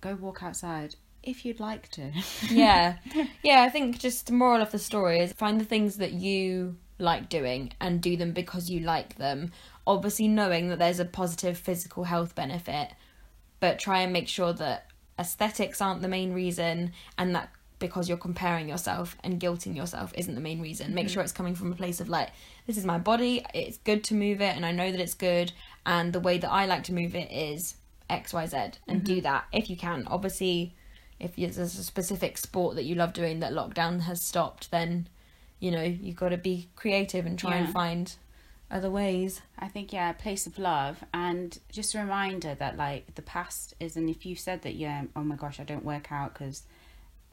Go 0.00 0.14
walk 0.14 0.42
outside 0.42 0.94
if 1.22 1.44
you'd 1.44 1.60
like 1.60 1.88
to. 1.88 2.10
yeah 2.50 2.96
yeah 3.42 3.62
i 3.62 3.68
think 3.68 3.98
just 3.98 4.26
the 4.26 4.32
moral 4.32 4.60
of 4.60 4.72
the 4.72 4.78
story 4.78 5.20
is 5.20 5.32
find 5.32 5.60
the 5.60 5.64
things 5.64 5.96
that 5.96 6.12
you 6.12 6.76
like 6.98 7.28
doing 7.28 7.72
and 7.80 8.00
do 8.00 8.16
them 8.16 8.32
because 8.32 8.70
you 8.70 8.80
like 8.80 9.16
them 9.16 9.52
obviously 9.86 10.28
knowing 10.28 10.68
that 10.68 10.78
there's 10.78 11.00
a 11.00 11.04
positive 11.04 11.56
physical 11.56 12.04
health 12.04 12.34
benefit 12.34 12.90
but 13.60 13.78
try 13.78 14.00
and 14.00 14.12
make 14.12 14.28
sure 14.28 14.52
that 14.52 14.86
aesthetics 15.18 15.80
aren't 15.80 16.02
the 16.02 16.08
main 16.08 16.32
reason 16.32 16.92
and 17.18 17.34
that 17.34 17.50
because 17.82 18.08
you're 18.08 18.16
comparing 18.16 18.68
yourself 18.68 19.16
and 19.22 19.38
guilting 19.38 19.76
yourself 19.76 20.12
isn't 20.16 20.34
the 20.34 20.40
main 20.40 20.62
reason. 20.62 20.94
Make 20.94 21.08
mm. 21.08 21.10
sure 21.10 21.22
it's 21.22 21.32
coming 21.32 21.54
from 21.54 21.70
a 21.70 21.76
place 21.76 22.00
of 22.00 22.08
like 22.08 22.30
this 22.66 22.78
is 22.78 22.84
my 22.84 22.98
body 22.98 23.44
it's 23.52 23.78
good 23.78 24.04
to 24.04 24.14
move 24.14 24.40
it 24.40 24.54
and 24.54 24.64
i 24.64 24.70
know 24.70 24.90
that 24.92 25.00
it's 25.00 25.14
good 25.14 25.52
and 25.84 26.12
the 26.12 26.20
way 26.20 26.38
that 26.38 26.50
i 26.50 26.64
like 26.64 26.84
to 26.84 26.92
move 26.92 27.16
it 27.16 27.30
is 27.32 27.74
xyz 28.08 28.74
and 28.86 29.02
do 29.04 29.14
mm-hmm. 29.14 29.22
that 29.22 29.44
if 29.52 29.68
you 29.68 29.76
can. 29.76 30.04
Obviously 30.06 30.74
if 31.22 31.36
there's 31.36 31.78
a 31.78 31.84
specific 31.84 32.36
sport 32.36 32.74
that 32.74 32.84
you 32.84 32.96
love 32.96 33.12
doing 33.12 33.40
that 33.40 33.52
lockdown 33.52 34.00
has 34.02 34.20
stopped, 34.20 34.70
then 34.72 35.08
you 35.60 35.70
know 35.70 35.82
you've 35.82 36.16
got 36.16 36.30
to 36.30 36.36
be 36.36 36.68
creative 36.74 37.24
and 37.24 37.38
try 37.38 37.56
and 37.56 37.72
find 37.72 38.16
other 38.70 38.90
ways. 38.90 39.40
I 39.56 39.68
think 39.68 39.92
yeah, 39.92 40.10
a 40.10 40.14
place 40.14 40.48
of 40.48 40.58
love, 40.58 41.04
and 41.14 41.56
just 41.70 41.94
a 41.94 42.00
reminder 42.00 42.56
that 42.56 42.76
like 42.76 43.14
the 43.14 43.22
past 43.22 43.74
is, 43.78 43.96
and 43.96 44.10
if 44.10 44.26
you 44.26 44.34
said 44.34 44.62
that 44.62 44.74
yeah, 44.74 45.04
oh 45.14 45.22
my 45.22 45.36
gosh, 45.36 45.60
I 45.60 45.64
don't 45.64 45.84
work 45.84 46.10
out 46.10 46.34
because 46.34 46.64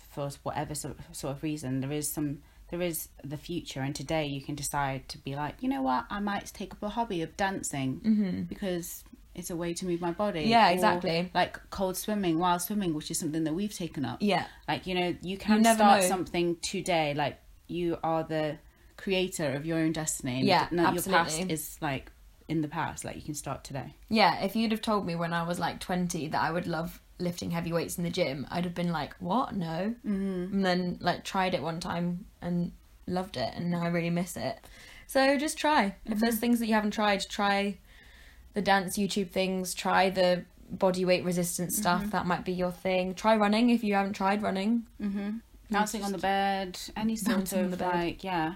for 0.09 0.29
whatever 0.43 0.75
sort 0.75 0.97
of, 0.99 1.15
sort 1.15 1.35
of 1.37 1.43
reason, 1.43 1.79
there 1.81 1.91
is 1.91 2.11
some, 2.11 2.39
there 2.69 2.81
is 2.81 3.09
the 3.23 3.37
future, 3.37 3.81
and 3.81 3.95
today 3.95 4.25
you 4.25 4.41
can 4.41 4.55
decide 4.55 5.07
to 5.09 5.17
be 5.19 5.35
like, 5.35 5.55
you 5.61 5.69
know 5.69 5.81
what, 5.81 6.05
I 6.09 6.19
might 6.19 6.45
take 6.53 6.73
up 6.73 6.83
a 6.83 6.89
hobby 6.89 7.21
of 7.21 7.37
dancing 7.37 8.01
Mm-hmm. 8.03 8.41
because 8.43 9.03
it's 9.35 9.49
a 9.51 9.55
way 9.55 9.73
to 9.75 9.85
move 9.85 10.01
my 10.01 10.11
body. 10.11 10.41
Yeah, 10.41 10.69
Or, 10.69 10.73
exactly. 10.73 11.29
like 11.33 11.57
cold 11.69 11.95
swimming, 11.95 12.39
wild 12.39 12.61
swimming, 12.61 12.93
which 12.93 13.09
is 13.11 13.17
something 13.19 13.43
that 13.45 13.53
we've 13.53 13.73
taken 13.73 14.03
up. 14.03 14.17
Yeah, 14.21 14.45
Like 14.67 14.85
you 14.87 14.95
know, 14.95 15.15
you 15.21 15.37
can 15.37 15.61
never 15.61 15.77
start 15.77 16.01
know. 16.01 16.07
something 16.07 16.57
today. 16.61 17.13
Like 17.13 17.39
you 17.67 17.97
are 18.03 18.23
the 18.23 18.57
creator 18.97 19.53
of 19.53 19.65
your 19.65 19.77
own 19.79 19.91
destiny. 19.93 20.43
Yeah, 20.43 20.67
no, 20.71 20.91
your 20.91 21.03
past 21.03 21.39
is 21.49 21.77
like 21.81 22.11
in 22.49 22.61
the 22.61 22.67
past. 22.67 23.05
Like 23.05 23.15
you 23.15 23.21
can 23.21 23.35
start 23.35 23.63
today. 23.63 23.93
yeah. 24.09 24.43
If 24.43 24.55
you'd 24.55 24.71
have 24.71 24.81
told 24.81 25.05
me 25.05 25.15
when 25.15 25.31
I 25.33 25.43
was 25.43 25.59
like 25.59 25.79
twenty 25.79 26.27
that 26.29 26.41
I 26.41 26.51
would 26.51 26.67
love 26.67 26.99
lifting 27.19 27.51
heavy 27.51 27.71
weights 27.71 27.97
in 27.97 28.03
the 28.03 28.09
gym, 28.09 28.47
I'd 28.49 28.65
have 28.65 28.75
been 28.75 28.91
like, 28.91 29.15
"What? 29.19 29.55
No." 29.55 29.93
Mm-hmm. 30.05 30.53
And 30.53 30.65
then 30.65 30.97
like 31.01 31.23
tried 31.23 31.53
it 31.53 31.61
one 31.61 31.79
time 31.79 32.25
and 32.41 32.71
loved 33.07 33.37
it, 33.37 33.53
and 33.55 33.71
now 33.71 33.83
I 33.83 33.87
really 33.87 34.09
miss 34.09 34.37
it. 34.37 34.59
So 35.07 35.37
just 35.37 35.57
try. 35.57 35.95
If 36.05 36.19
there's 36.19 36.37
things 36.37 36.59
that 36.59 36.67
you 36.67 36.75
haven't 36.75 36.91
tried, 36.91 37.27
try 37.27 37.77
the 38.53 38.61
dance 38.61 38.97
YouTube 38.97 39.31
things. 39.31 39.73
Try 39.73 40.09
the 40.09 40.45
body 40.69 41.05
weight 41.05 41.23
resistance 41.23 41.77
stuff. 41.77 42.11
That 42.11 42.25
might 42.25 42.45
be 42.45 42.53
your 42.53 42.71
thing. 42.71 43.15
Try 43.15 43.35
running 43.35 43.69
if 43.69 43.83
you 43.83 43.95
haven't 43.95 44.13
tried 44.13 44.41
running. 44.41 44.85
Mm-hmm. 45.01 45.37
Dancing 45.71 46.03
on 46.03 46.11
the 46.11 46.17
bed, 46.17 46.79
any 46.95 47.15
sort 47.15 47.37
Bouncing 47.37 47.73
of 47.73 47.81
like 47.81 48.23
yeah, 48.23 48.55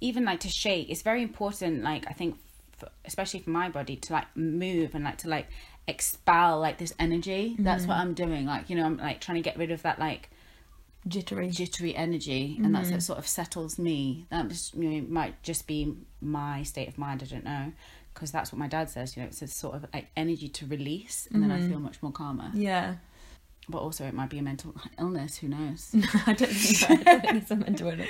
even 0.00 0.24
like 0.24 0.40
to 0.40 0.48
shake. 0.48 0.90
It's 0.90 1.02
very 1.02 1.22
important. 1.22 1.82
Like 1.82 2.06
I 2.08 2.12
think, 2.12 2.38
for, 2.78 2.88
especially 3.04 3.40
for 3.40 3.50
my 3.50 3.68
body, 3.68 3.96
to 3.96 4.12
like 4.12 4.34
move 4.36 4.94
and 4.94 5.04
like 5.04 5.18
to 5.18 5.28
like 5.28 5.48
expel 5.88 6.58
like 6.60 6.78
this 6.78 6.92
energy. 6.98 7.56
That's 7.58 7.82
Mm-hmm. 7.82 7.88
what 7.88 7.98
I'm 7.98 8.14
doing. 8.14 8.46
Like 8.46 8.68
you 8.70 8.76
know, 8.76 8.84
I'm 8.84 8.96
like 8.98 9.20
trying 9.20 9.36
to 9.36 9.42
get 9.42 9.56
rid 9.56 9.70
of 9.70 9.82
that 9.82 9.98
like 9.98 10.30
Jittery. 11.08 11.50
jittery 11.50 11.94
energy, 11.94 12.58
and 12.60 12.74
that's 12.74 12.90
what 12.90 13.00
sort 13.02 13.18
of 13.20 13.28
settles 13.28 13.78
me. 13.78 14.26
That 14.30 14.48
just, 14.48 14.74
you 14.74 14.88
know, 14.90 15.06
might 15.08 15.40
just 15.44 15.68
be 15.68 15.94
my 16.20 16.64
state 16.64 16.88
of 16.88 16.98
mind. 16.98 17.22
I 17.22 17.26
don't 17.26 17.44
know, 17.44 17.72
because 18.12 18.32
that's 18.32 18.50
what 18.52 18.58
my 18.58 18.66
dad 18.66 18.90
says. 18.90 19.16
You 19.16 19.22
know, 19.22 19.28
it's 19.28 19.40
a 19.40 19.46
sort 19.46 19.76
of 19.76 19.86
like 19.94 20.08
energy 20.16 20.48
to 20.48 20.66
release, 20.66 21.28
and 21.32 21.40
then 21.40 21.52
I 21.52 21.60
feel 21.60 21.78
much 21.78 22.02
more 22.02 22.10
calmer. 22.10 22.50
Yeah. 22.54 22.96
But 23.68 23.78
also, 23.78 24.04
it 24.04 24.14
might 24.14 24.30
be 24.30 24.38
a 24.38 24.42
mental 24.42 24.74
illness. 24.98 25.36
Who 25.38 25.46
knows? 25.48 25.90
I 26.26 26.32
don't 26.32 26.48
think 26.50 26.76
so. 26.76 26.86
I 26.88 26.96
don't 26.96 27.20
think 27.20 27.34
it's 27.42 27.50
a 27.52 27.56
mental 27.56 27.88
illness. 27.88 28.08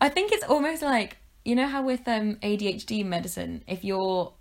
I 0.00 0.08
think 0.08 0.32
it's 0.32 0.44
almost 0.44 0.80
like 0.80 1.18
you 1.44 1.54
know 1.54 1.66
how 1.66 1.82
with 1.82 2.08
um 2.08 2.36
ADHD 2.36 3.04
medicine, 3.04 3.62
if 3.66 3.84
you're 3.84 4.32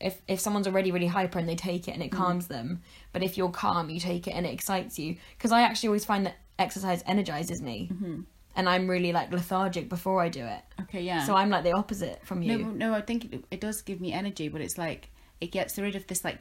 if 0.00 0.20
if 0.28 0.40
someone's 0.40 0.66
already 0.66 0.92
really 0.92 1.06
hyper 1.06 1.38
and 1.38 1.48
they 1.48 1.56
take 1.56 1.88
it 1.88 1.92
and 1.92 2.02
it 2.02 2.10
mm-hmm. 2.10 2.22
calms 2.22 2.48
them, 2.48 2.82
but 3.12 3.22
if 3.22 3.36
you're 3.36 3.50
calm, 3.50 3.90
you 3.90 4.00
take 4.00 4.26
it 4.26 4.32
and 4.32 4.46
it 4.46 4.52
excites 4.52 4.98
you. 4.98 5.16
Because 5.36 5.52
I 5.52 5.62
actually 5.62 5.88
always 5.88 6.04
find 6.04 6.26
that 6.26 6.36
exercise 6.58 7.02
energizes 7.06 7.62
me, 7.62 7.90
mm-hmm. 7.92 8.20
and 8.54 8.68
I'm 8.68 8.88
really 8.88 9.12
like 9.12 9.32
lethargic 9.32 9.88
before 9.88 10.20
I 10.20 10.28
do 10.28 10.44
it. 10.44 10.62
Okay, 10.82 11.02
yeah. 11.02 11.24
So 11.24 11.34
I'm 11.34 11.50
like 11.50 11.64
the 11.64 11.72
opposite 11.72 12.24
from 12.24 12.42
you. 12.42 12.58
No, 12.58 12.70
no, 12.70 12.94
I 12.94 13.00
think 13.00 13.32
it, 13.32 13.44
it 13.50 13.60
does 13.60 13.82
give 13.82 14.00
me 14.00 14.12
energy, 14.12 14.48
but 14.48 14.60
it's 14.60 14.76
like 14.76 15.10
it 15.40 15.50
gets 15.52 15.78
rid 15.78 15.96
of 15.96 16.06
this 16.06 16.24
like 16.24 16.38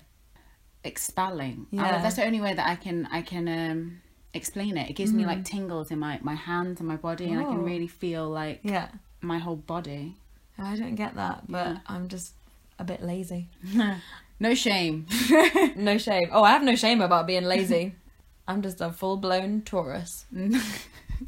expelling. 0.83 1.67
I- 1.73 1.75
Yeah. 1.75 2.01
that's 2.01 2.15
the 2.17 2.25
only 2.25 2.41
way 2.41 2.53
that 2.53 2.67
I 2.67 2.75
can 2.75 3.07
I 3.11 3.21
can 3.21 3.47
um 3.47 4.01
explain 4.33 4.77
it. 4.77 4.89
It 4.89 4.93
gives 4.93 5.13
me 5.13 5.25
like 5.25 5.39
mm-hmm. 5.39 5.57
tingles 5.57 5.91
in 5.91 5.99
my 5.99 6.19
my 6.21 6.35
hands 6.35 6.79
and 6.79 6.87
my 6.87 6.97
body, 6.97 7.25
and 7.31 7.39
I 7.39 7.43
can 7.43 7.59
Oh. 7.59 7.63
really 7.63 7.87
feel 7.87 8.29
like 8.29 8.59
yeah, 8.63 8.89
my 9.21 9.39
whole 9.39 9.55
body. 9.55 10.17
I 10.57 10.75
don't 10.75 10.95
get 10.95 11.15
that, 11.15 11.43
but 11.49 11.67
Yeah. 11.67 11.77
I'm 11.87 12.07
just 12.07 12.33
a 12.79 12.83
bit 12.83 13.01
lazy. 13.01 13.49
no 14.39 14.53
shame. 14.55 15.07
No 15.75 15.97
shame. 15.97 16.29
Oh, 16.31 16.43
I 16.43 16.51
have 16.51 16.63
no 16.63 16.75
shame 16.75 17.01
about 17.01 17.27
being 17.27 17.43
lazy. 17.43 17.95
I'm 18.47 18.61
just 18.61 18.79
a 18.81 18.91
full 18.91 19.17
blown 19.17 19.61
Taurus. 19.61 20.25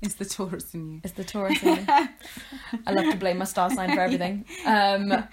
it's 0.02 0.16
the 0.16 0.26
Taurus 0.26 0.74
in 0.74 0.92
you. 0.94 1.02
It's 1.04 1.14
the 1.14 1.24
Taurus 1.24 1.62
in 1.64 1.76
me. 1.76 1.86
I 1.88 2.92
love 2.92 3.12
to 3.12 3.18
blame 3.18 3.40
my 3.40 3.46
star 3.46 3.70
sign 3.72 3.94
for 3.94 4.02
everything. 4.02 4.46
Um, 4.66 5.28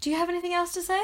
do 0.00 0.10
you 0.10 0.16
have 0.16 0.28
anything 0.28 0.52
else 0.54 0.72
to 0.74 0.82
say? 0.82 1.00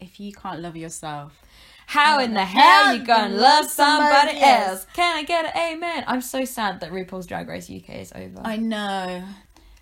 If 0.00 0.18
you 0.18 0.32
can't 0.32 0.60
love 0.60 0.76
yourself, 0.76 1.38
How 1.86 2.18
in 2.18 2.34
the 2.34 2.44
hell 2.44 2.86
are 2.88 2.94
you 2.94 3.04
gonna 3.04 3.34
love 3.34 3.66
somebody 3.66 4.40
else? 4.40 4.86
Can 4.94 5.16
I 5.16 5.22
get 5.22 5.44
an 5.54 5.74
amen? 5.74 6.04
I'm 6.06 6.20
so 6.22 6.44
sad 6.44 6.80
that 6.80 6.90
RuPaul's 6.90 7.26
Drag 7.26 7.48
Race 7.48 7.70
UK 7.70 7.90
is 8.00 8.12
over. 8.14 8.40
I 8.42 8.56
know. 8.56 9.22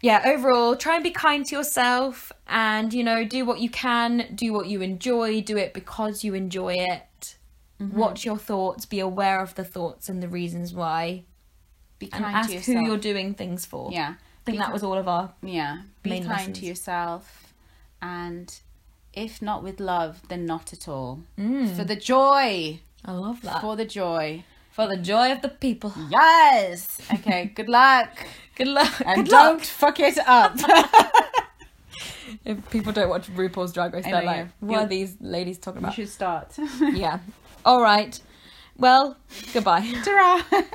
yeah, 0.01 0.23
overall, 0.27 0.77
try 0.77 0.97
and 0.97 1.05
be 1.05 1.11
kind 1.13 1.47
to 1.47 1.57
yourself 1.57 2.33
and, 2.53 2.93
you 2.95 3.03
know, 3.03 3.25
do 3.25 3.45
what 3.45 3.59
you 3.61 3.71
can, 3.71 4.29
do 4.35 4.53
what 4.53 4.67
you 4.67 4.83
enjoy, 4.83 5.41
do 5.41 5.57
it 5.57 5.73
because 5.75 6.23
you 6.23 6.35
enjoy 6.35 6.75
it. 6.75 7.37
Watch 7.81 8.25
your 8.25 8.39
thoughts, 8.39 8.87
be 8.87 9.01
aware 9.01 9.41
of 9.43 9.57
the 9.57 9.65
thoughts 9.65 10.09
and 10.09 10.23
the 10.23 10.29
reasons 10.29 10.73
why, 10.73 11.25
Be 11.99 12.09
and 12.13 12.23
kind 12.25 12.37
ask 12.37 12.51
to 12.51 12.59
who 12.61 12.85
you're 12.87 12.97
doing 12.97 13.35
things 13.35 13.67
for. 13.67 13.91
yeah. 13.91 14.11
I 14.15 14.45
think 14.45 14.55
Be 14.55 14.59
that 14.59 14.67
ki- 14.69 14.73
was 14.73 14.85
all 14.85 14.99
of 14.99 15.09
our. 15.09 15.33
Yeah. 15.43 15.79
Be 16.05 16.11
kind 16.11 16.27
lessons. 16.29 16.59
to 16.61 16.65
yourself, 16.67 17.53
and 18.01 18.55
if 19.13 19.43
not 19.43 19.63
with 19.65 19.81
love, 19.81 20.21
then 20.29 20.47
not 20.47 20.73
at 20.73 20.87
all. 20.87 21.23
Mm, 21.39 21.75
For 21.77 21.83
the 21.85 21.97
joy. 21.97 22.81
I 23.05 23.13
love 23.13 23.43
that. 23.43 23.61
For 23.61 23.75
the 23.75 23.85
joy. 23.85 24.45
For 24.71 24.87
the 24.87 24.97
joy 24.97 25.33
of 25.33 25.43
the 25.43 25.49
people. 25.49 25.93
Yes. 26.09 26.99
Okay. 27.13 27.53
Good 27.55 27.69
luck. 27.69 28.27
Good 28.57 28.69
luck. 28.69 28.93
And 29.05 29.25
Good 29.25 29.31
don't 29.31 29.65
fuck 29.65 29.99
it 30.01 30.19
up. 30.27 30.57
If 32.45 32.71
people 32.71 32.93
don't 32.93 33.09
watch 33.09 33.29
RuPaul's 33.35 33.73
Drag 33.73 33.93
Race, 33.95 34.05
they're 34.05 34.23
like, 34.23 34.49
what 34.61 34.81
are 34.83 34.87
these 34.87 35.17
ladies 35.21 35.59
talking 35.59 35.79
about? 35.79 35.97
you 35.97 36.05
should 36.05 36.13
start. 36.13 36.57
yeah. 36.81 37.21
All 37.65 37.81
right. 37.81 38.19
Well, 38.77 39.17
goodbye. 39.53 39.87
Ta-ra. 40.05 40.63